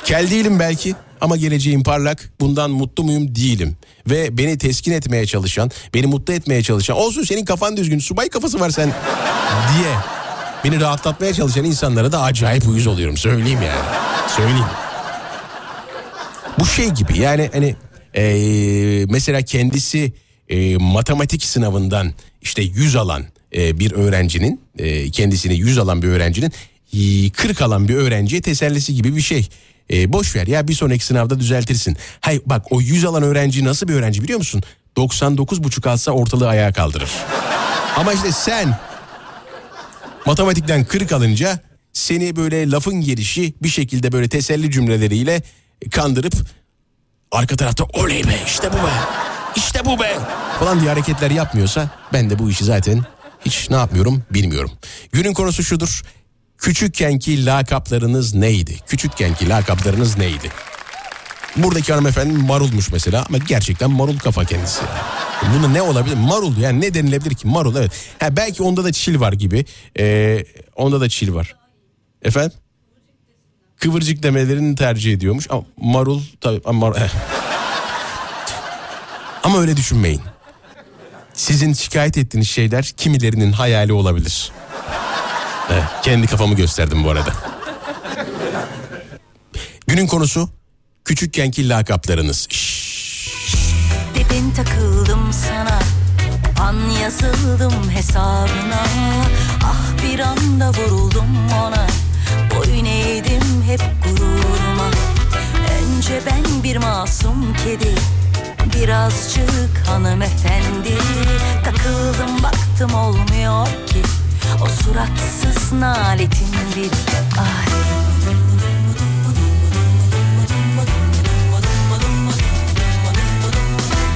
[0.04, 2.32] Kel değilim belki ama geleceğim parlak.
[2.40, 3.34] Bundan mutlu muyum?
[3.34, 3.76] Değilim.
[4.10, 8.60] Ve beni teskin etmeye çalışan, beni mutlu etmeye çalışan, olsun senin kafan düzgün, subay kafası
[8.60, 8.92] var sen
[9.74, 9.94] diye
[10.64, 13.16] beni rahatlatmaya çalışan insanlara da acayip uyuz oluyorum.
[13.16, 13.84] Söyleyeyim yani.
[14.36, 14.66] Söyleyeyim.
[16.58, 17.76] Bu şey gibi yani hani
[18.14, 20.12] eee, mesela kendisi
[20.48, 22.12] eee, matematik sınavından
[22.42, 26.52] işte 100 alan eee, bir öğrencinin eee, kendisini 100 alan bir öğrencinin
[26.92, 29.48] eee, 40 alan bir öğrenciye tesellisi gibi bir şey.
[29.90, 31.96] Eee, boş ver ya bir sonraki sınavda düzeltirsin.
[32.20, 34.62] Hay bak o 100 alan öğrenci nasıl bir öğrenci biliyor musun?
[34.96, 37.10] 99,5 alsa ortalığı ayağa kaldırır.
[37.96, 38.78] Ama işte sen
[40.26, 41.60] matematikten 40 alınca
[41.92, 45.42] seni böyle lafın gelişi bir şekilde böyle teselli cümleleriyle
[45.90, 46.32] kandırıp
[47.32, 48.90] arka tarafta oley be işte bu be
[49.58, 50.18] işte bu be
[50.58, 53.04] falan diye hareketler yapmıyorsa ben de bu işi zaten
[53.44, 54.70] hiç ne yapmıyorum bilmiyorum.
[55.12, 56.02] Günün konusu şudur.
[56.58, 58.76] Küçükkenki lakaplarınız neydi?
[58.86, 60.48] Küçükkenki lakaplarınız neydi?
[61.56, 64.80] Buradaki hanımefendi marulmuş mesela ama gerçekten marul kafa kendisi.
[65.54, 66.16] Bunda ne olabilir?
[66.16, 67.48] Marul yani ne denilebilir ki?
[67.48, 67.92] Marul evet.
[68.20, 69.64] Ha, belki onda da çil var gibi.
[69.98, 70.44] Ee,
[70.76, 71.54] onda da çil var.
[72.22, 72.52] Efendim?
[73.76, 75.46] Kıvırcık demelerini tercih ediyormuş.
[75.50, 77.08] Ama marul tabii ama mar- eh.
[79.48, 80.20] Ama öyle düşünmeyin.
[81.34, 84.52] Sizin şikayet ettiğiniz şeyler kimilerinin hayali olabilir.
[85.72, 87.32] Evet, kendi kafamı gösterdim bu arada.
[89.86, 90.48] Günün konusu
[91.04, 92.48] küçükkenki lakaplarınız.
[94.14, 95.80] Dedin takıldım sana
[96.60, 98.84] An yazıldım hesabına
[99.64, 101.86] Ah bir anda vuruldum ona
[102.54, 104.90] Boyun eğdim hep gururuma
[105.80, 107.94] Önce ben bir masum kedi
[108.82, 110.98] Birazcık hanımefendi.
[111.64, 114.02] Takıldım baktım olmuyor ki.
[114.62, 116.90] O suratsız naletin bir
[117.40, 117.68] Ay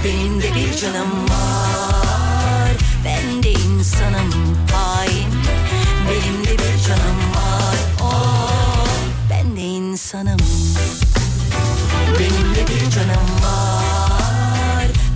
[0.05, 2.71] Benim de bir canım var.
[3.05, 5.33] Ben de insanım hain.
[6.11, 7.77] Benim de bir canım var.
[8.03, 8.87] Oh,
[9.31, 10.41] Ben de insanım.
[12.19, 13.92] Benim de bir canım var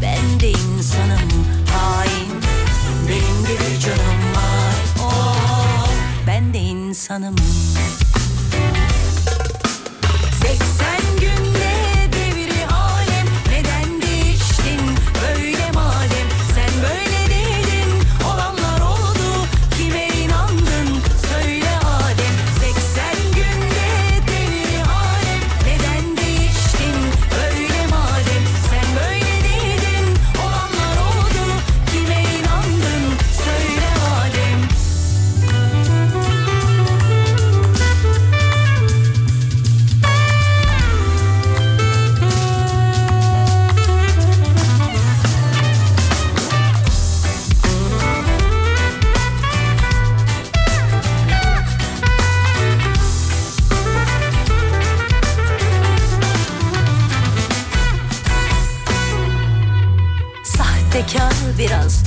[0.07, 2.33] Ben de insanım hain.
[3.09, 4.75] Benim bir canım var.
[5.01, 5.89] Oh,
[6.27, 7.37] Ben de insanım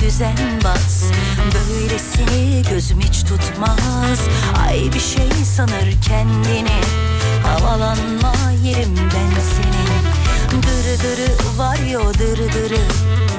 [0.10, 1.04] düzen bas.
[1.54, 4.20] Böylesini gözüm hiç tutmaz.
[4.68, 6.82] Ay bir şey sanır kendini.
[7.44, 8.34] Havalanma
[8.64, 10.04] yerim ben senin.
[10.62, 12.82] Dırı dırı var ya dırı dırı.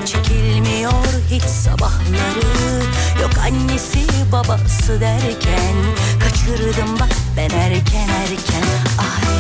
[0.07, 2.85] Çekilmiyor hiç sabahları.
[3.23, 5.75] Yok annesi babası derken
[6.21, 8.65] Kaçırdım bak ben erken erken.
[8.99, 9.31] Ay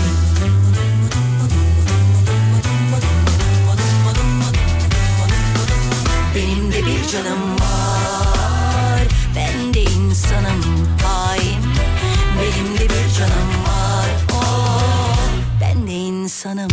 [7.12, 9.02] canım var.
[9.36, 11.62] Ben de insanım hain.
[12.40, 14.08] Benim de bir canım var.
[14.32, 15.18] Oh,
[15.60, 16.68] Ben de insanım.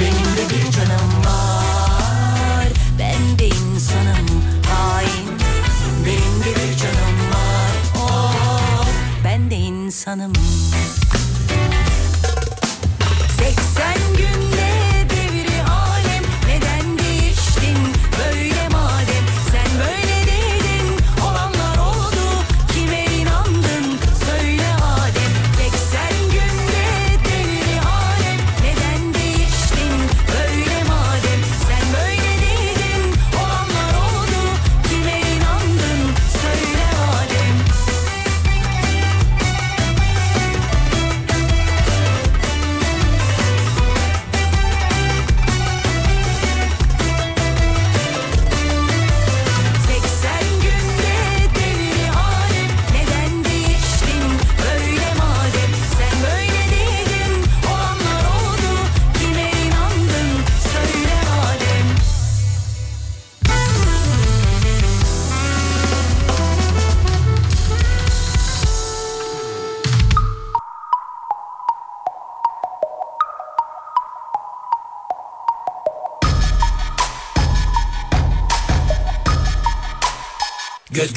[0.00, 2.68] Benim de bir canım var.
[2.98, 4.26] Ben de insanım
[4.70, 5.30] hain.
[6.06, 7.72] Benim de bir canım var.
[7.96, 8.86] Oh,
[9.24, 10.32] Ben de insanım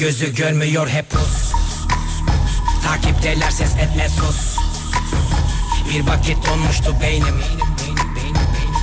[0.04, 1.52] gözü görmüyor hep pus
[2.84, 4.58] Takipteler ses etme sus
[5.90, 7.40] Bir vakit donmuştu beynim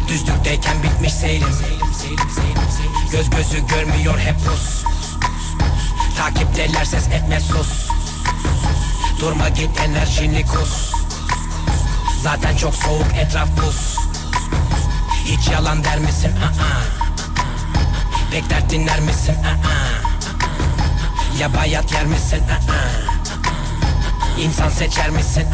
[0.08, 1.56] Düzlükteyken bitmiş seyrim
[3.12, 4.84] Göz gözü görmüyor hep pus
[6.18, 7.90] Takipteler ses etme sus
[9.20, 10.94] Durma git enerjini kus
[12.24, 13.98] Zaten çok soğuk etraf buz
[15.26, 16.32] Hiç yalan der misin?
[16.32, 16.82] Aa.
[18.32, 19.34] Pek dert dinler misin?
[19.34, 19.91] Aa.
[21.40, 22.44] Ya bayat yer misin?
[22.50, 24.40] Aa.
[24.42, 25.46] İnsan seçer misin?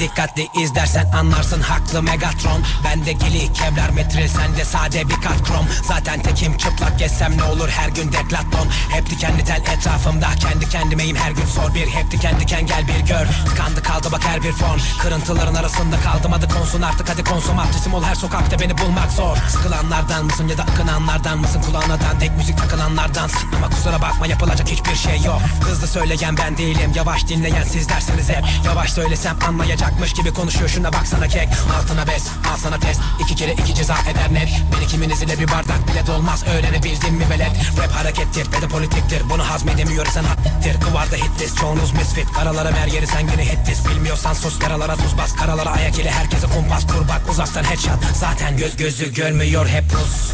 [0.00, 2.62] Dikkatli izlersen anlarsın haklı Megatron.
[2.84, 5.66] Bende gili kevlar metril sende sade bir kat krom.
[5.88, 11.16] Zaten tekim çıplak gezsem ne olur her gün deklaton Hep dikenli tel etrafımda kendi kendimeyim
[11.16, 11.86] her gün sor bir.
[11.86, 14.80] Hep diken diken gel bir gör Tıkandı kaldı bak her bir form.
[15.02, 19.36] Kırıntıların arasında kaldım adı konsun artık hadi konsumatrisim ol her sokakta beni bulmak zor.
[19.48, 21.62] Sıkılanlardan mısın ya da akınanlardan mısın?
[21.62, 23.30] Kulağına dandik müzik takılanlardan.
[23.56, 25.40] Ama kusura bakma yapılacak hiçbir şey yok.
[25.60, 28.44] Hızlı söyleyen ben değilim yavaş dinleyen sizlersiniz hep.
[28.64, 29.38] Yavaş söylesem
[29.86, 30.68] anlayacakmış gibi konuşuyor.
[30.68, 31.48] Şuna baksana kek.
[31.78, 33.00] Altına bes al sana test.
[33.20, 34.48] İki kere iki ceza eder net.
[34.72, 36.44] Beni kiminiz ile bir bardak bile dolmaz.
[36.46, 37.50] Öğrenebildin mi velet?
[37.78, 39.30] Rap harekettir ve de politiktir.
[39.30, 40.80] Bunu hazmedemiyorsan hattir.
[40.80, 42.32] Kıvarda hitlis çoğunuz misfit.
[42.32, 45.32] Karalara mer yeri sen yine hitlis Bilmiyorsan sus yaralara tuz bas.
[45.36, 46.86] Karalara ayak ile herkese kumpas.
[46.86, 47.98] Kur bak uzaktan headshot.
[48.14, 50.30] Zaten göz gözü görmüyor hep pus.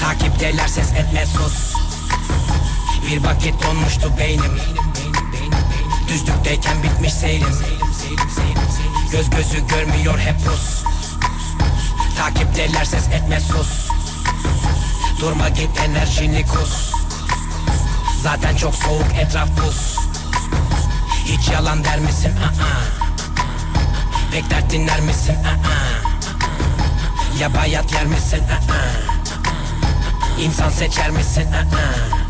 [0.00, 1.74] Takipteler ses etme sus.
[3.10, 4.60] Bir vakit donmuştu beynim
[6.08, 7.58] Düzlükteyken bitmiş seyrim
[9.12, 10.84] Göz gözü görmüyor hep Rus
[12.18, 13.88] Takipteler ses etme sus
[15.20, 16.92] Durma git enerjini kus
[18.22, 19.98] Zaten çok soğuk etraf buz
[21.24, 22.32] Hiç yalan der misin?
[22.36, 22.84] Aa.
[24.32, 25.34] Pek dert dinler misin?
[25.34, 26.08] Aa.
[27.40, 28.40] Ya bayat yer misin?
[28.40, 30.40] Aa.
[30.40, 31.52] İnsan seçer misin?
[31.52, 32.23] Aa.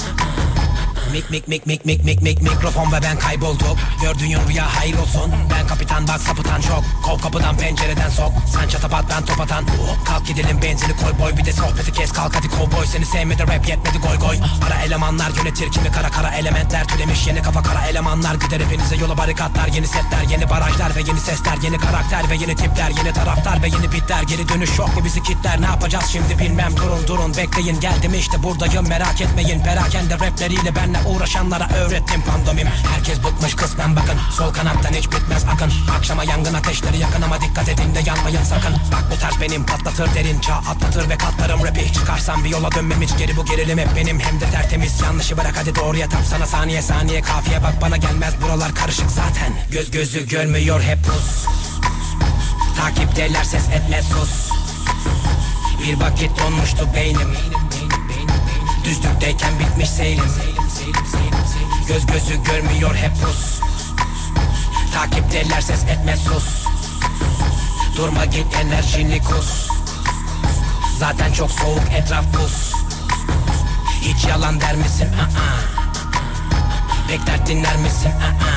[1.15, 5.33] Mik mik mik mik mik mik mik mikrofon ve ben kaybolduk Gördüğün rüya hayır olsun.
[5.51, 6.85] Ben kapitan bak sapıtan çok.
[7.03, 8.33] Kov kapıdan pencereden sok.
[8.55, 9.65] Sen çatapat ben top atan.
[9.65, 11.37] Oh, Kalk gidelim benzini koy boy.
[11.37, 12.87] Bir de sohbeti kes kalk hadi kovboy.
[12.87, 14.37] Seni sevmedi rap yetmedi goy goy.
[14.67, 17.27] Ara elemanlar yönetir kimi kara kara elementler Türemiş.
[17.27, 19.69] Yeni kafa kara elemanlar Gider hepinize yola barikatlar.
[19.69, 21.57] Yeni setler yeni barajlar ve yeni sesler.
[21.63, 22.91] Yeni karakter ve yeni tipler.
[22.91, 24.23] Yeni taraftar ve yeni bitler.
[24.23, 25.61] Geri dönüş yok mu bizi kitler?
[25.61, 26.77] Ne yapacağız şimdi bilmem.
[26.77, 27.81] Durun durun Bekleyin.
[27.81, 28.89] Geldim işte buradayım.
[28.89, 29.61] Merak etmeyin.
[29.61, 32.67] Perakende rapleriyle benle uğraşanlara öğrettim pandomim.
[32.67, 34.19] Herkes bıkmış kısmen bakın.
[34.39, 35.73] Sol kanattan hiç bitmez akın.
[35.99, 38.73] Akşama yangın ateşleri yakın ama dikkat edin de yanmayın sakın.
[38.93, 41.65] Bak bu tarz benim patlatır derin çağ atlatır ve katlarım.
[41.65, 44.21] Rapi Çıkarsam bir yola dönmem hiç geri bu gerilim hep benim.
[44.21, 46.47] Hem de tertemiz yanlışı bırak hadi doğruya tap sana.
[46.47, 48.35] Saniye saniye Kafiye bak bana gelmez.
[48.43, 49.53] Buralar karışık zaten.
[49.71, 51.47] Göz gözü görmüyor hep pus.
[52.79, 54.51] Takipteler ses etme sus.
[55.83, 57.35] Bir vakit donmuştu beynim
[58.85, 60.33] Düzlükteyken bitmiş seyrim
[61.89, 63.61] Göz gözü görmüyor hep Rus
[64.95, 66.67] Takipteler ses etme sus
[67.97, 69.69] Durma git enerjini kus
[70.99, 72.73] Zaten çok soğuk etraf buz
[74.01, 75.09] Hiç yalan der misin?
[75.09, 75.61] Aa.
[77.09, 78.11] Pek dert dinler misin?
[78.11, 78.55] Aa.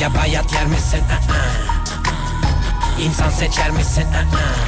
[0.00, 1.00] Ya bayat yer misin?
[3.00, 4.06] İnsan seçer misin?
[4.12, 4.58] Aa.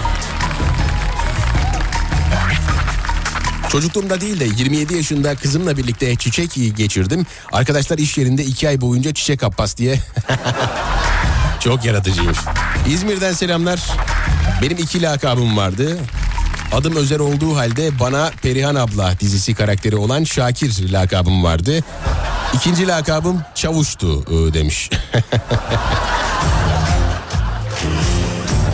[3.72, 7.26] Çocukluğumda değil de 27 yaşında kızımla birlikte çiçek geçirdim.
[7.52, 9.98] Arkadaşlar iş yerinde iki ay boyunca çiçek abbas diye.
[11.60, 12.38] Çok yaratıcıymış.
[12.88, 13.80] İzmir'den selamlar.
[14.62, 15.98] Benim iki lakabım vardı.
[16.72, 21.80] Adım Özer olduğu halde bana Perihan abla dizisi karakteri olan Şakir lakabım vardı.
[22.54, 24.90] İkinci lakabım Çavuş'tu e, demiş.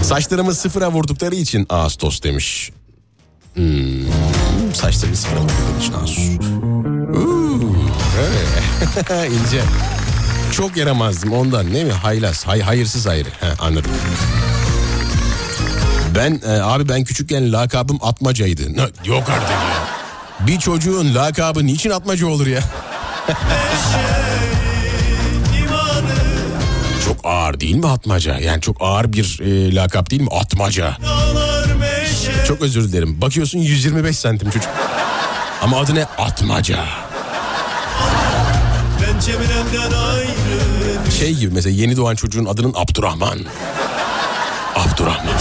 [0.02, 2.70] Saçlarımı sıfıra vurdukları için Ağustos demiş.
[3.56, 5.92] Hmm, saçlarımı sıfıra vurdukları için
[8.18, 9.34] öyle.
[9.34, 9.62] İnce.
[10.52, 11.92] Çok yaramazdım ondan değil mi?
[11.92, 13.28] Haylaz, hay, hayırsız ayrı.
[13.40, 13.90] He, anladım.
[16.14, 18.62] Ben e, abi ben küçükken lakabım atmacaydı.
[19.04, 19.86] Yok artık ya.
[20.46, 22.60] Bir çocuğun lakabı niçin atmaca olur ya?
[27.04, 28.38] çok ağır değil mi atmaca?
[28.38, 30.28] Yani çok ağır bir e, lakap değil mi?
[30.30, 30.96] Atmaca.
[32.48, 33.20] Çok özür dilerim.
[33.20, 34.70] Bakıyorsun 125 santim çocuk.
[35.62, 36.04] Ama adı ne?
[36.04, 36.84] Atmaca.
[39.02, 43.38] Ben Cemile'mden ayrı Şey gibi mesela yeni doğan çocuğun adının Abdurrahman.
[44.76, 45.32] Abdurrahman.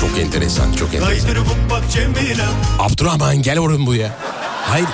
[0.00, 1.28] Çok enteresan, çok enteresan.
[2.78, 4.10] Abdurrahman gel oğlum buraya.
[4.62, 4.88] Hayır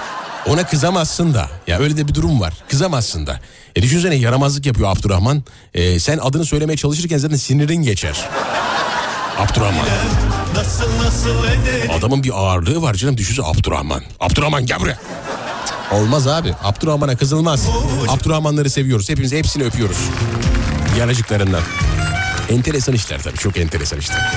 [0.46, 1.48] ona kızamazsın da.
[1.66, 2.54] Ya öyle de bir durum var.
[2.68, 3.40] Kızamazsın da.
[3.76, 5.42] E düşünsene yaramazlık yapıyor Abdurrahman.
[5.74, 8.28] E, sen adını söylemeye çalışırken zaten sinirin geçer.
[9.42, 9.86] Abdurrahman.
[10.56, 11.34] Nasıl nasıl
[11.98, 13.16] Adamın bir ağırlığı var canım.
[13.16, 14.02] Düşünsene Abdurrahman.
[14.20, 14.98] Abdurrahman gel buraya.
[15.92, 16.54] Olmaz abi.
[16.62, 17.66] Abdurrahman'a kızılmaz.
[18.08, 19.08] Abdurrahmanları seviyoruz.
[19.08, 19.96] Hepimiz hepsini öpüyoruz.
[20.98, 21.60] Yanacıklarından.
[22.50, 24.32] Enteresan işler tabii çok enteresan işler.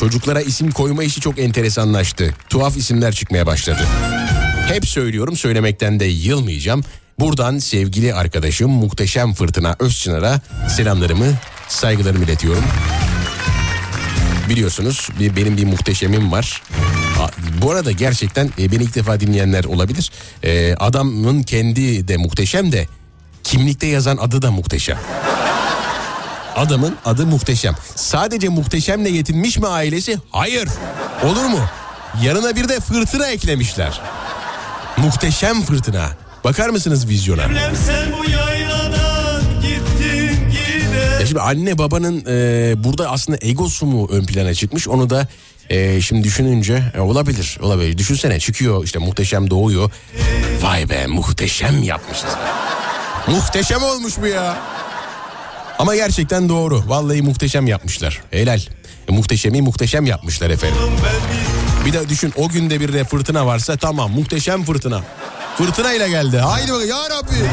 [0.00, 2.34] Çocuklara isim koyma işi çok enteresanlaştı.
[2.48, 3.80] Tuhaf isimler çıkmaya başladı.
[4.68, 6.84] Hep söylüyorum söylemekten de yılmayacağım.
[7.18, 11.26] Buradan sevgili arkadaşım Muhteşem Fırtına Özçınar'a selamlarımı,
[11.68, 12.64] saygılarımı iletiyorum.
[14.48, 16.62] Biliyorsunuz bir, benim bir muhteşemim var.
[17.62, 20.10] Bu arada gerçekten e, beni ilk defa dinleyenler olabilir.
[20.42, 22.88] E, adamın kendi de muhteşem de
[23.44, 24.98] kimlikte yazan adı da muhteşem.
[26.56, 27.74] Adamın adı muhteşem.
[27.94, 30.18] Sadece muhteşemle yetinmiş mi ailesi?
[30.30, 30.68] Hayır.
[31.24, 31.60] Olur mu?
[32.22, 34.00] Yanına bir de fırtına eklemişler.
[34.96, 36.08] Muhteşem fırtına.
[36.44, 37.48] Bakar mısınız vizyona?
[38.18, 38.55] Bu gider
[41.26, 45.28] Şimdi anne babanın e, burada aslında egosu mu ön plana çıkmış onu da
[45.70, 47.98] e, şimdi düşününce e, olabilir olabilir.
[47.98, 49.90] Düşünsene çıkıyor işte muhteşem doğuyor.
[50.62, 52.30] Vay be muhteşem yapmışız.
[53.26, 54.56] muhteşem olmuş bu ya.
[55.78, 56.82] Ama gerçekten doğru.
[56.86, 58.22] Vallahi muhteşem yapmışlar.
[58.30, 58.60] Helal.
[59.08, 60.78] E, muhteşemi muhteşem yapmışlar efendim.
[61.86, 65.00] Bir de düşün o günde bir de fırtına varsa tamam muhteşem fırtına.
[65.58, 66.38] Fırtına ile geldi.
[66.38, 67.50] Haydi bakalım ya Rabbi.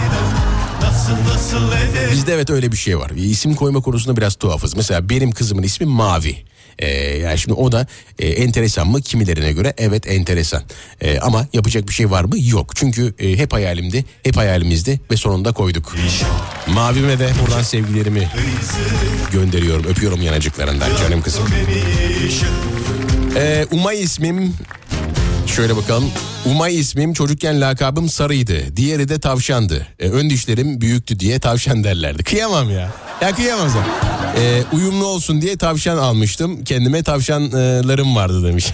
[0.84, 1.72] Nasıl nasıl
[2.12, 3.10] Bizde evet öyle bir şey var.
[3.10, 4.76] İsim koyma konusunda biraz tuhafız.
[4.76, 6.38] Mesela benim kızımın ismi Mavi.
[6.80, 6.88] Ee,
[7.18, 7.88] yani şimdi o da
[8.20, 9.02] e, enteresan mı?
[9.02, 10.64] Kimilerine göre evet enteresan.
[11.02, 12.36] Ee, ama yapacak bir şey var mı?
[12.40, 12.76] Yok.
[12.76, 15.96] Çünkü e, hep hayalimdi hep hayalimizdi ve sonunda koyduk.
[16.68, 18.30] Mavime de buradan sevgilerimi
[19.32, 19.86] gönderiyorum.
[19.86, 21.44] Öpüyorum yanacıklarından canım kızım.
[23.36, 24.54] Ee, Umay ismim
[25.48, 26.12] Şöyle bakalım.
[26.46, 28.78] Umay ismim çocukken lakabım sarıydı.
[28.78, 29.88] Diğeri de tavşandı.
[30.00, 32.24] Ee, ön dişlerim büyüktü diye tavşan derlerdi.
[32.30, 32.92] Kıyamam ya.
[33.22, 33.70] Ya kıyamam.
[34.38, 36.64] Ee, uyumlu olsun diye tavşan almıştım.
[36.64, 38.66] Kendime tavşanlarım vardı demiş.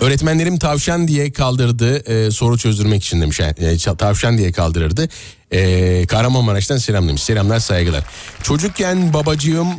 [0.00, 3.40] Öğretmenlerim tavşan diye kaldırdı e, soru çözdürmek için demiş.
[3.40, 5.08] E, tavşan diye kaldırırdı.
[5.50, 7.22] E, Kahramanmaraş'tan selam demiş.
[7.22, 8.04] Selamlar saygılar.
[8.42, 9.72] Çocukken babacığım e,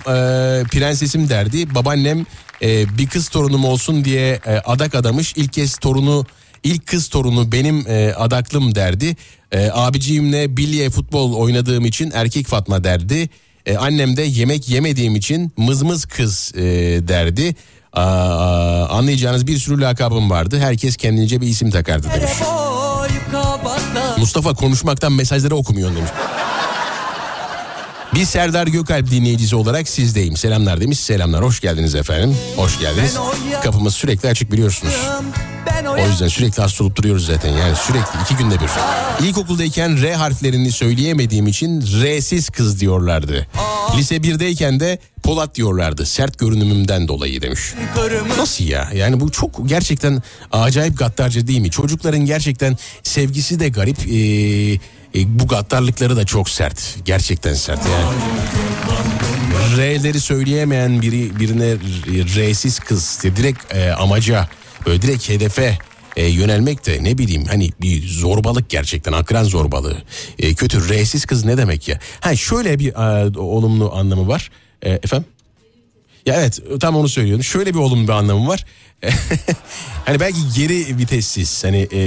[0.64, 1.76] prensesim derdi.
[1.76, 2.26] Babaannem
[2.62, 5.34] e, bir kız torunum olsun diye e, adak adamış.
[5.36, 6.26] İlk kez torunu
[6.64, 9.16] ilk kız torunu benim e, adaklım derdi.
[9.52, 13.30] E, abiciğimle bilye futbol oynadığım için erkek Fatma derdi.
[13.66, 16.62] E, annem de yemek yemediğim için mızmız kız e,
[17.08, 17.56] derdi.
[17.94, 20.60] Aa, anlayacağınız bir sürü lakabım vardı.
[20.60, 22.32] Herkes kendince bir isim takardı demiş.
[24.18, 26.12] Mustafa konuşmaktan mesajları okumuyor demiş.
[28.16, 30.38] Bir Serdar Gökalp dinleyicisi olarak sizdeyim.
[30.38, 31.00] Selamlar demiş.
[31.00, 31.44] Selamlar.
[31.44, 32.38] Hoş geldiniz efendim.
[32.56, 33.18] Hoş geldiniz.
[33.64, 34.94] Kapımız sürekli açık biliyorsunuz.
[36.00, 38.70] O yüzden sürekli hasta olup duruyoruz zaten yani sürekli iki günde bir.
[39.28, 43.48] İlkokuldayken R harflerini söyleyemediğim için R'siz kız diyorlardı.
[43.98, 47.62] Lise 1'deyken de Polat diyorlardı sert görünümümden dolayı demiş.
[48.38, 48.90] Nasıl ya?
[48.96, 51.72] Yani bu çok gerçekten acayip gaddarca değil mi?
[51.72, 53.98] Çocukların gerçekten sevgisi de garip.
[54.00, 54.80] Ee,
[55.16, 56.96] e, bu gaddarlıkları da çok sert.
[57.06, 58.16] Gerçekten sert yani.
[59.78, 61.76] R'leri söyleyemeyen biri birine
[62.36, 64.48] R'siz kız direkt e, amaca
[64.86, 65.78] böyle direkt hedefe
[66.16, 69.98] e, yönelmek de ne bileyim hani bir zorbalık gerçekten akran zorbalığı.
[70.40, 72.00] E, kötü R'siz kız ne demek ya?
[72.20, 74.52] Ha şöyle bir e, olumlu anlamı var.
[74.82, 75.26] E, efendim?
[76.26, 77.44] Ya evet tam onu söylüyorum.
[77.44, 78.66] Şöyle bir olumlu bir anlamı var.
[80.06, 82.02] hani belki geri vitessiz hani e,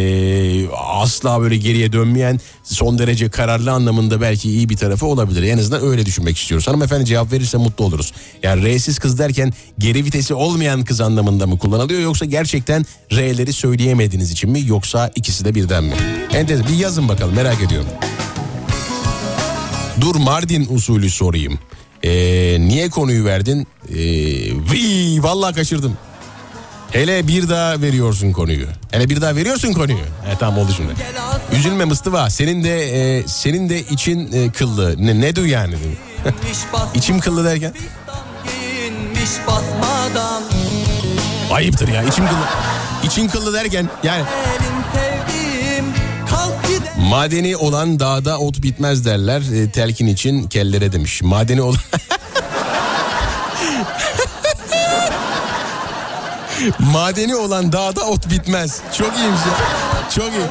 [0.77, 5.43] asla böyle geriye dönmeyen son derece kararlı anlamında belki iyi bir tarafı olabilir.
[5.43, 6.69] En azından öyle düşünmek istiyoruz.
[6.69, 8.13] Hanımefendi cevap verirse mutlu oluruz.
[8.43, 14.31] Yani R'siz kız derken geri vitesi olmayan kız anlamında mı kullanılıyor yoksa gerçekten R'leri söyleyemediğiniz
[14.31, 15.95] için mi yoksa ikisi de birden mi?
[16.33, 17.89] Enteresan bir yazın bakalım merak ediyorum.
[20.01, 21.59] Dur Mardin usulü sorayım.
[22.05, 23.67] Ee, niye konuyu verdin?
[23.89, 23.95] Ee,
[24.73, 25.97] vii, vallahi kaçırdım.
[26.91, 28.67] Hele bir daha veriyorsun konuyu.
[28.91, 29.99] Hele bir daha veriyorsun konuyu.
[30.27, 30.93] Evet tamam oldu şimdi.
[31.59, 32.31] Üzülme Mıstıva.
[32.31, 32.81] Senin de
[33.19, 35.07] e, senin de için e, kıllı.
[35.07, 35.75] Ne, ne du yani?
[36.95, 37.75] İçim kıllı derken?
[41.53, 42.45] Ayıptır ya içim kıllı.
[43.05, 44.23] İçin kıllı derken yani
[47.05, 49.43] madeni olan dağda ot bitmez derler.
[49.55, 51.23] E, telkin için kellere demiş.
[51.23, 51.79] Madeni olan
[56.79, 58.81] Madeni olan dağda ot bitmez.
[58.99, 59.53] Çok iyiymiş ya.
[60.11, 60.47] Çok iyi.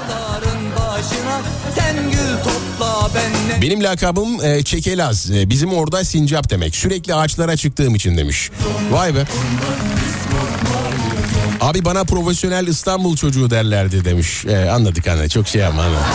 [3.62, 5.32] Benim lakabım e, Çekelaz.
[5.32, 6.76] E, bizim orada sincap demek.
[6.76, 8.52] Sürekli ağaçlara çıktığım için demiş.
[8.92, 9.26] Vay be.
[11.64, 14.46] Abi bana profesyonel İstanbul çocuğu derlerdi demiş.
[14.46, 15.32] E, anladık anladık.
[15.32, 16.06] Çok şey ama anladık.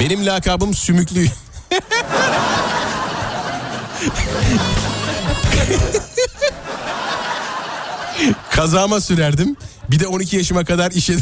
[0.00, 1.26] Benim lakabım Sümüklü.
[8.50, 9.56] Kazağıma sürerdim.
[9.90, 11.14] Bir de 12 yaşıma kadar işe...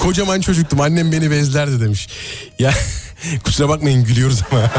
[0.00, 0.80] Kocaman çocuktum.
[0.80, 2.08] Annem beni bezlerdi demiş.
[2.58, 2.72] Ya
[3.44, 4.70] kusura bakmayın gülüyoruz ama.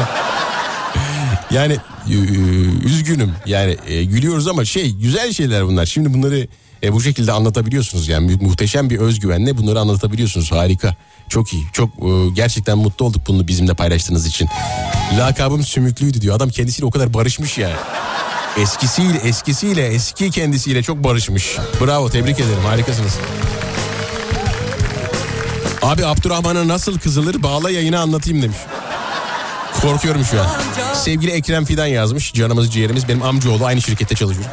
[1.52, 1.76] Yani
[2.08, 2.14] e,
[2.84, 3.32] üzgünüm.
[3.46, 5.86] Yani e, gülüyoruz ama şey güzel şeyler bunlar.
[5.86, 6.46] Şimdi bunları
[6.82, 8.08] e, bu şekilde anlatabiliyorsunuz.
[8.08, 10.52] Yani mu- muhteşem bir özgüvenle bunları anlatabiliyorsunuz.
[10.52, 10.96] Harika.
[11.28, 11.64] Çok iyi.
[11.72, 14.48] Çok e, gerçekten mutlu olduk bunu bizimle paylaştığınız için.
[15.18, 16.36] Lakabım sümüklüydü diyor.
[16.36, 17.70] Adam kendisiyle o kadar barışmış ya.
[18.58, 21.56] Eskisiyle, eskisiyle, eski kendisiyle çok barışmış.
[21.80, 22.64] Bravo, tebrik ederim.
[22.66, 23.12] Harikasınız.
[25.82, 28.56] Abi Abdurrahman'a nasıl kızılır bağla yayına anlatayım demiş.
[29.82, 30.46] Korkuyorum şu an.
[30.94, 32.32] Sevgili Ekrem Fidan yazmış.
[32.34, 34.46] Canımız ciğerimiz benim amcaoğlu aynı şirkette çalışıyor.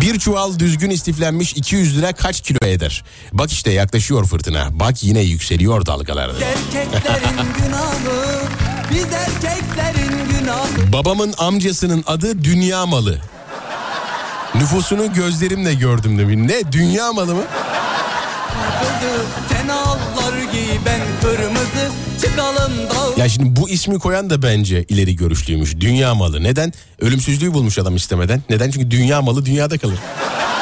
[0.00, 3.04] Bir çuval düzgün istiflenmiş 200 lira kaç kilo eder?
[3.32, 4.68] Bak işte yaklaşıyor fırtına.
[4.70, 6.30] Bak yine yükseliyor dalgalar.
[10.92, 13.18] Babamın amcasının adı Dünya Malı.
[14.54, 16.36] Nüfusunu gözlerimle gördüm demiş.
[16.36, 16.72] Ne?
[16.72, 17.42] Dünya malı mı?
[23.20, 25.80] Ya şimdi bu ismi koyan da bence ileri görüşlüymüş.
[25.80, 26.42] Dünya malı.
[26.42, 26.72] Neden?
[27.00, 28.42] Ölümsüzlüğü bulmuş adam istemeden.
[28.50, 28.70] Neden?
[28.70, 29.98] Çünkü dünya malı dünyada kalır.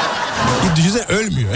[0.63, 1.55] Bir düşünsene ölmüyor.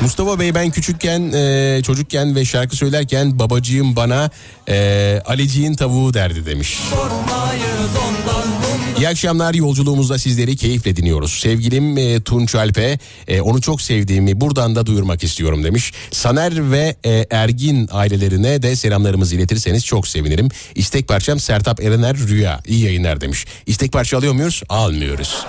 [0.00, 4.30] Mustafa Bey ben küçükken e, çocukken ve şarkı söylerken babacığım bana
[4.68, 6.78] e, Aliciğin tavuğu derdi demiş.
[6.90, 8.57] Sormayız ondan
[8.98, 11.40] İyi akşamlar yolculuğumuzda sizleri keyifle dinliyoruz.
[11.40, 12.98] Sevgilim e, Tunç Alp'e
[13.28, 15.92] e, onu çok sevdiğimi buradan da duyurmak istiyorum demiş.
[16.10, 20.48] Saner ve e, Ergin ailelerine de selamlarımızı iletirseniz çok sevinirim.
[20.74, 22.60] İstek parçam Sertap Erener Rüya.
[22.66, 23.46] İyi yayınlar demiş.
[23.66, 24.62] İstek parça alıyor muyuz?
[24.68, 25.46] Almıyoruz.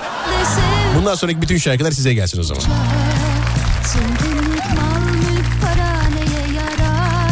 [0.98, 2.64] Bundan sonraki bütün şarkılar size gelsin o zaman.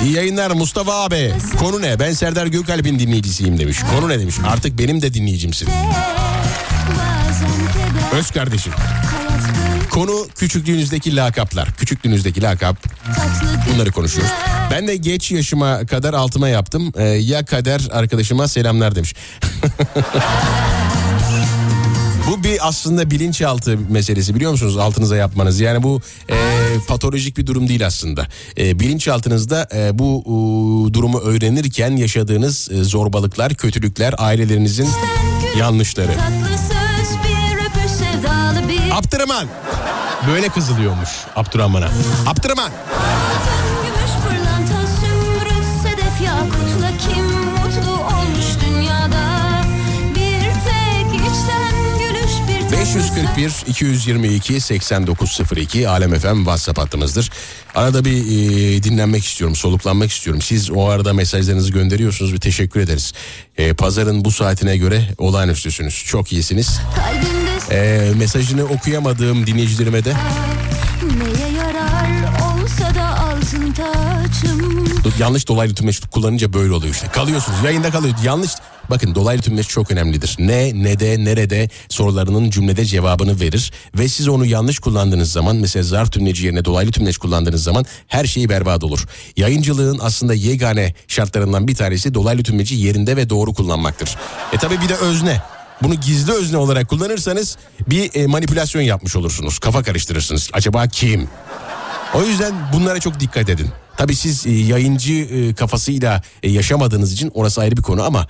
[0.08, 1.34] İyi yayınlar Mustafa abi.
[1.60, 2.00] Konu ne?
[2.00, 3.78] Ben Serdar Gökalp'in dinleyicisiyim demiş.
[3.96, 4.36] Konu ne demiş?
[4.48, 5.70] Artık benim de dinleyicimsin.
[8.14, 8.74] Öz kardeşim.
[9.90, 11.74] Konu küçüklüğünüzdeki lakaplar.
[11.74, 12.78] Küçüklüğünüzdeki lakap
[13.74, 14.34] Bunları konuşuyoruz.
[14.72, 16.94] Ben de geç yaşıma kadar altıma yaptım.
[16.98, 19.16] Ee, ya kader arkadaşıma selamlar demiş.
[22.28, 25.60] bu bir aslında bilinçaltı meselesi biliyor musunuz altınıza yapmanız.
[25.60, 26.36] Yani bu e,
[26.88, 28.28] patolojik bir durum değil aslında.
[28.58, 34.90] E, bilinçaltınızda e, bu e, durumu öğrenirken yaşadığınız e, zorbalıklar, kötülükler, ailelerinizin
[35.58, 36.12] yanlışları.
[38.92, 39.48] Abdurrahman.
[40.28, 41.90] Böyle kızılıyormuş Abdurrahman'a.
[42.28, 42.72] Abdurrahman.
[52.96, 57.30] 541 222 8902 Alem FM WhatsApp hattımızdır.
[57.76, 60.42] Arada bir e, dinlenmek istiyorum, soluklanmak istiyorum.
[60.42, 63.14] Siz o arada mesajlarınızı gönderiyorsunuz ve teşekkür ederiz.
[63.58, 66.04] E, pazarın bu saatine göre olağanüstüsünüz.
[66.08, 66.80] Çok iyisiniz.
[67.72, 70.14] E, mesajını okuyamadığım dinleyicilerime de
[71.18, 72.10] Neye yarar
[72.48, 74.67] olsa da altın taçım
[75.20, 77.08] yanlış dolaylı tümleç kullanınca böyle oluyor işte.
[77.08, 78.16] Kalıyorsunuz yayında kalıyor.
[78.24, 78.52] Yanlış
[78.90, 80.36] bakın dolaylı tümleç çok önemlidir.
[80.40, 83.72] Ne, ne de, nerede sorularının cümlede cevabını verir.
[83.98, 88.26] Ve siz onu yanlış kullandığınız zaman mesela zarf tümleci yerine dolaylı tümleç kullandığınız zaman her
[88.26, 89.06] şeyi berbat olur.
[89.38, 94.16] Yayıncılığın aslında yegane şartlarından bir tanesi dolaylı tümleci yerinde ve doğru kullanmaktır.
[94.54, 95.42] E tabi bir de özne.
[95.84, 97.58] Bunu gizli özne olarak kullanırsanız
[97.90, 99.60] bir e, manipülasyon yapmış olursunuz.
[99.60, 100.50] Kafa karıştırırsınız.
[100.54, 101.30] Acaba kim?
[102.14, 103.70] O yüzden bunlara çok dikkat edin.
[103.98, 108.28] Tabii siz e, yayıncı e, kafasıyla e, yaşamadığınız için orası ayrı bir konu ama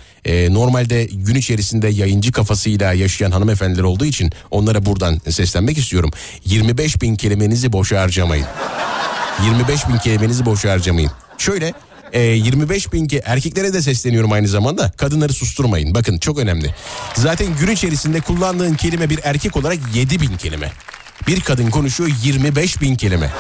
[0.50, 6.12] normalde gün içerisinde yayıncı kafasıyla yaşayan hanımefendiler olduğu için onlara buradan seslenmek istiyorum.
[6.46, 8.46] 25 bin kelimenizi boşa harcamayın.
[9.46, 11.12] 25 bin kelimenizi boşa harcamayın.
[11.38, 11.74] Şöyle
[12.14, 16.76] e, 25 bin ki erkeklere de sesleniyorum aynı zamanda kadınları susturmayın bakın çok önemli.
[17.16, 20.72] Zaten gün içerisinde kullandığın kelime bir erkek olarak 7 bin kelime.
[21.28, 23.32] Bir kadın konuşuyor 25 bin kelime.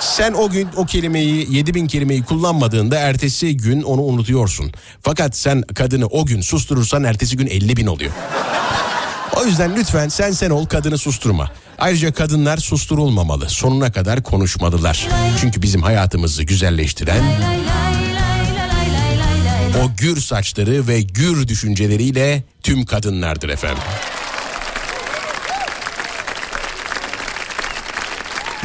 [0.00, 4.72] Sen o gün o kelimeyi 7 bin kelimeyi kullanmadığında ertesi gün onu unutuyorsun.
[5.02, 8.12] Fakat sen kadını o gün susturursan ertesi gün 50 bin oluyor.
[9.36, 11.50] O yüzden lütfen sen sen ol kadını susturma.
[11.78, 13.48] Ayrıca kadınlar susturulmamalı.
[13.48, 15.08] Sonuna kadar konuşmalılar.
[15.40, 17.22] Çünkü bizim hayatımızı güzelleştiren
[19.84, 23.82] o gür saçları ve gür düşünceleriyle tüm kadınlardır efendim.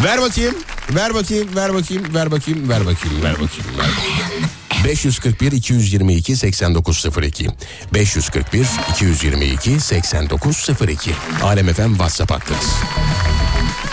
[0.04, 0.56] Ver bakayım,
[0.90, 4.50] ver bakayım, ver bakayım, ver bakayım, ver bakayım, ver bakayım, ver bakayım.
[4.86, 7.48] 541 222 8902
[7.94, 11.12] 541 222 8902
[11.44, 12.70] Alem FM WhatsApp hattınız.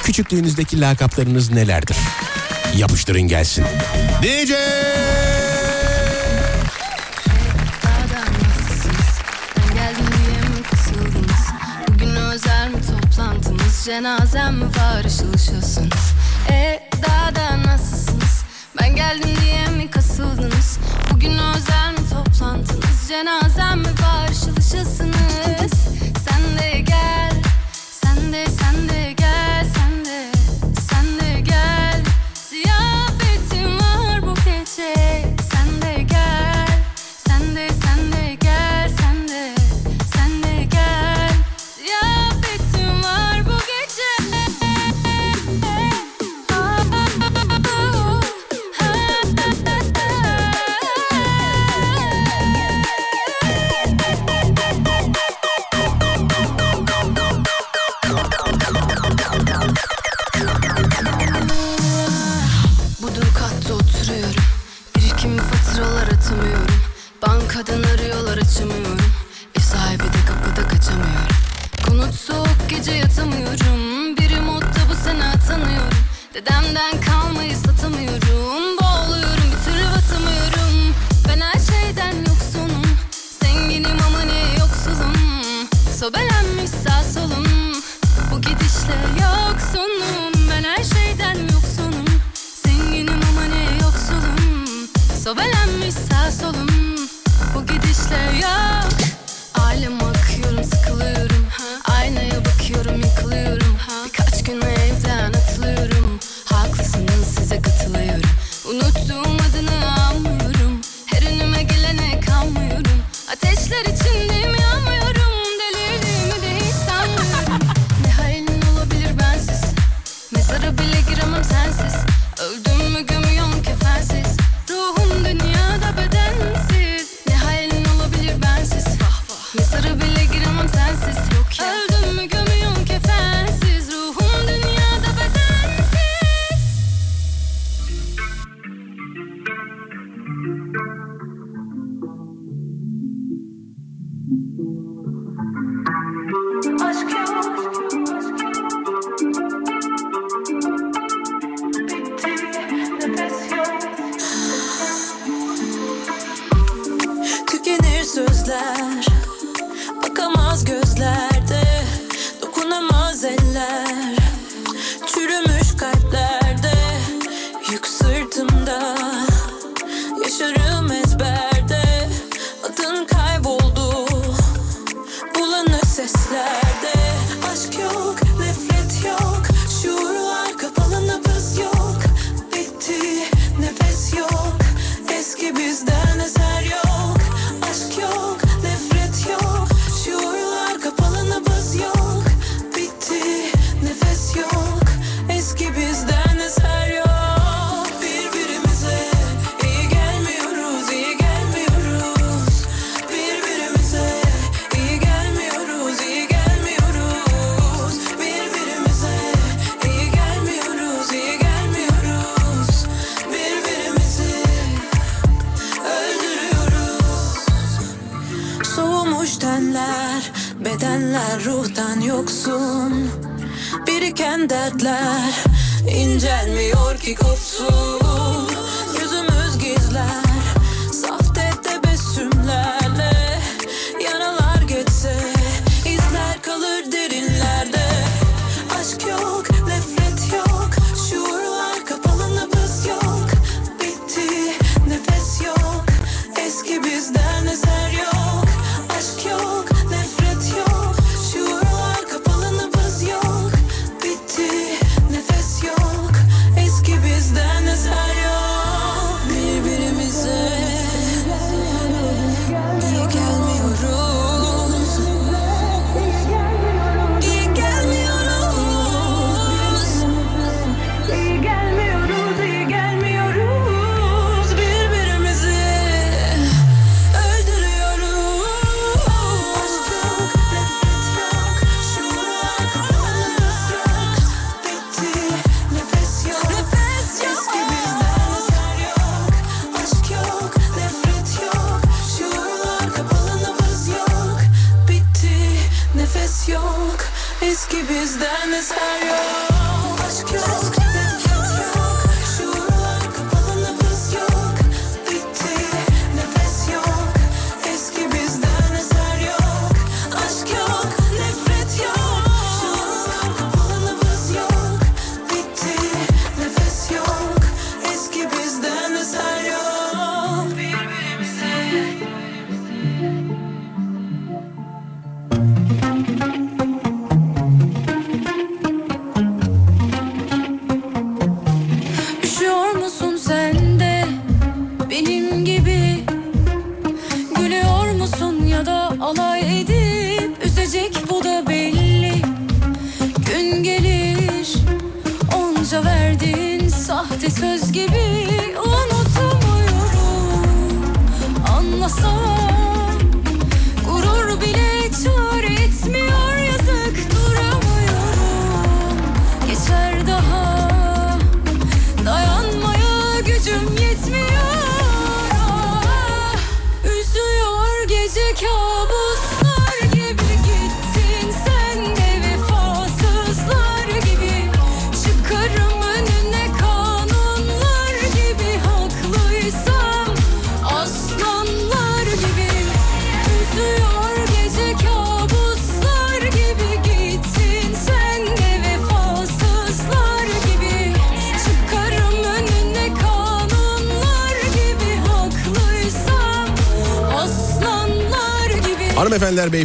[0.04, 1.96] Küçüklüğünüzdeki lakaplarınız nelerdir?
[2.76, 3.64] Yapıştırın gelsin.
[4.22, 4.52] DJ!
[13.84, 16.14] Cenazem mi var ışıl ışılsınız?
[16.48, 18.44] E daha da nasılsınız?
[18.80, 20.78] Ben geldim diye mi kasıldınız?
[21.10, 23.08] Bugün özel mi toplantınız?
[23.08, 24.28] Cenazem mi var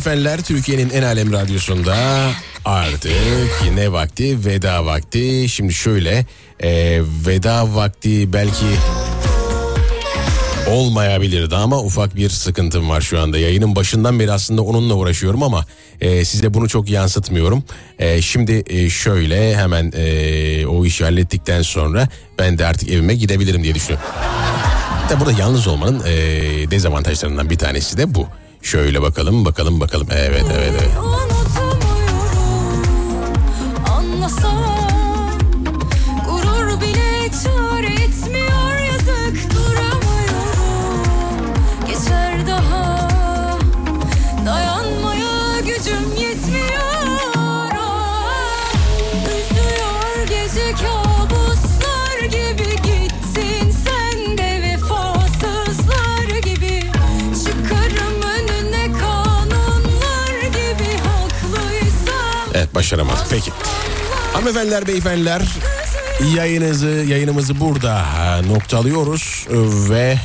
[0.06, 1.96] Beyefendiler Türkiye'nin en alem radyosunda
[2.66, 3.12] artık
[3.66, 5.50] yine vakti veda vakti.
[5.50, 6.26] Şimdi şöyle
[6.60, 8.66] e, veda vakti belki
[10.70, 13.38] olmayabilirdi ama ufak bir sıkıntım var şu anda.
[13.38, 15.66] Yayının başından beri aslında onunla uğraşıyorum ama
[16.02, 17.64] e, size bunu çok yansıtmıyorum.
[18.00, 22.08] E, şimdi e, şöyle hemen e, o işi hallettikten sonra
[22.40, 24.08] ben de artık evime gidebilirim diye düşünüyorum.
[25.10, 26.12] Tabi burada yalnız olmanın e,
[26.72, 28.28] dezavantajlarından bir tanesi de bu.
[28.66, 30.08] Şöyle bakalım bakalım bakalım.
[30.12, 31.05] Evet evet evet.
[62.86, 63.26] Başaramadık.
[63.30, 63.52] Peki.
[64.34, 65.42] Hanımefendiler, beyefendiler
[66.36, 68.06] yayınızı, yayınımızı burada
[68.48, 69.48] noktalıyoruz
[69.90, 70.18] ve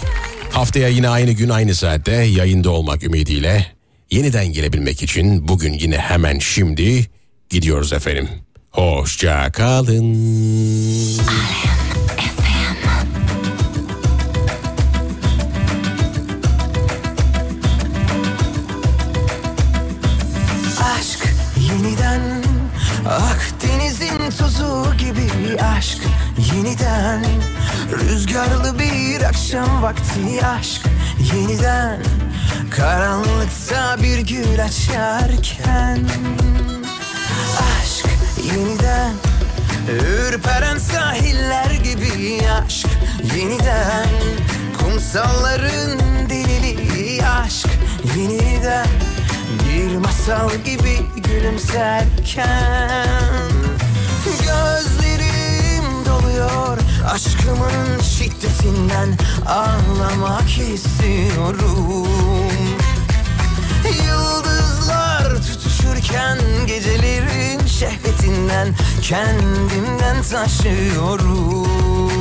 [0.52, 3.66] haftaya yine aynı gün aynı saatte yayında olmak ümidiyle
[4.10, 7.06] yeniden gelebilmek için bugün yine hemen şimdi
[7.50, 8.28] gidiyoruz efendim.
[8.70, 10.16] Hoşça kalın.
[26.60, 27.24] Yeniden.
[27.92, 30.82] Rüzgarlı bir akşam vakti aşk
[31.34, 32.02] yeniden.
[32.70, 36.08] Karanlıkta bir gül açarken.
[37.80, 38.06] Aşk
[38.52, 39.12] yeniden.
[39.88, 42.86] Ürperen sahiller gibi aşk
[43.36, 44.08] yeniden.
[44.78, 46.00] Kumsalların
[46.30, 47.68] deliliği aşk
[48.16, 48.86] yeniden.
[49.68, 53.06] Bir masal gibi gülümserken.
[54.24, 55.09] Gözlerim
[56.22, 56.78] doluyor
[57.12, 62.08] Aşkımın şiddetinden Ağlamak istiyorum.
[64.06, 72.19] Yıldızlar tutuşurken Gecelerin şehvetinden Kendimden taşıyorum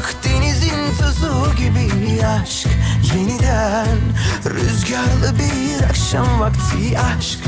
[0.00, 2.68] Akdeniz'in tuzu gibi aşk
[3.14, 3.98] Yeniden.
[4.44, 7.38] Rüzgarlı bir akşam vakti aşk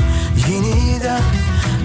[0.49, 1.21] Yeniden.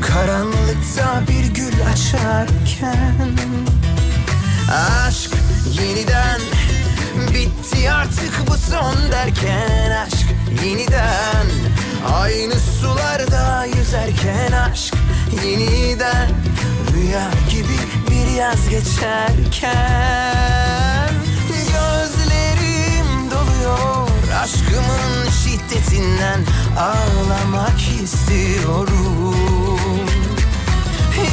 [0.00, 3.30] Karanlıkta bir gül açarken.
[5.06, 5.30] Aşk
[5.80, 6.40] yeniden.
[7.34, 9.90] Bitti artık bu son derken.
[10.06, 10.26] Aşk
[10.64, 11.46] yeniden.
[12.14, 14.94] Aynı sularda yüzerken aşk
[15.44, 16.28] yeniden.
[16.94, 17.78] Rüya gibi
[18.10, 20.57] bir yaz geçerken
[24.48, 26.40] aşkımın şiddetinden
[26.78, 29.36] Ağlamak istiyorum.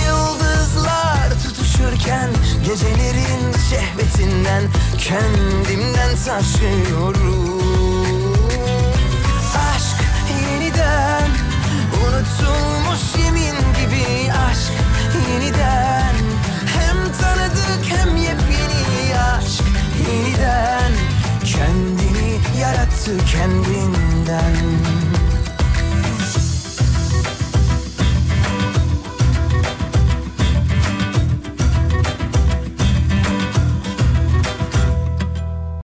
[0.07, 2.29] Yıldızlar tutuşurken
[2.65, 4.63] Gecelerin şehvetinden
[4.97, 7.61] Kendimden taşıyorum.
[9.69, 9.97] Aşk
[10.29, 11.29] yeniden
[12.03, 14.73] Unutulmuş yemin gibi aşk
[15.29, 16.15] yeniden.
[16.77, 19.63] Hem tanıdık hem yepyeni aşk
[20.09, 20.91] yeniden.
[21.45, 21.94] Kendini
[22.59, 24.55] yarattı kendinden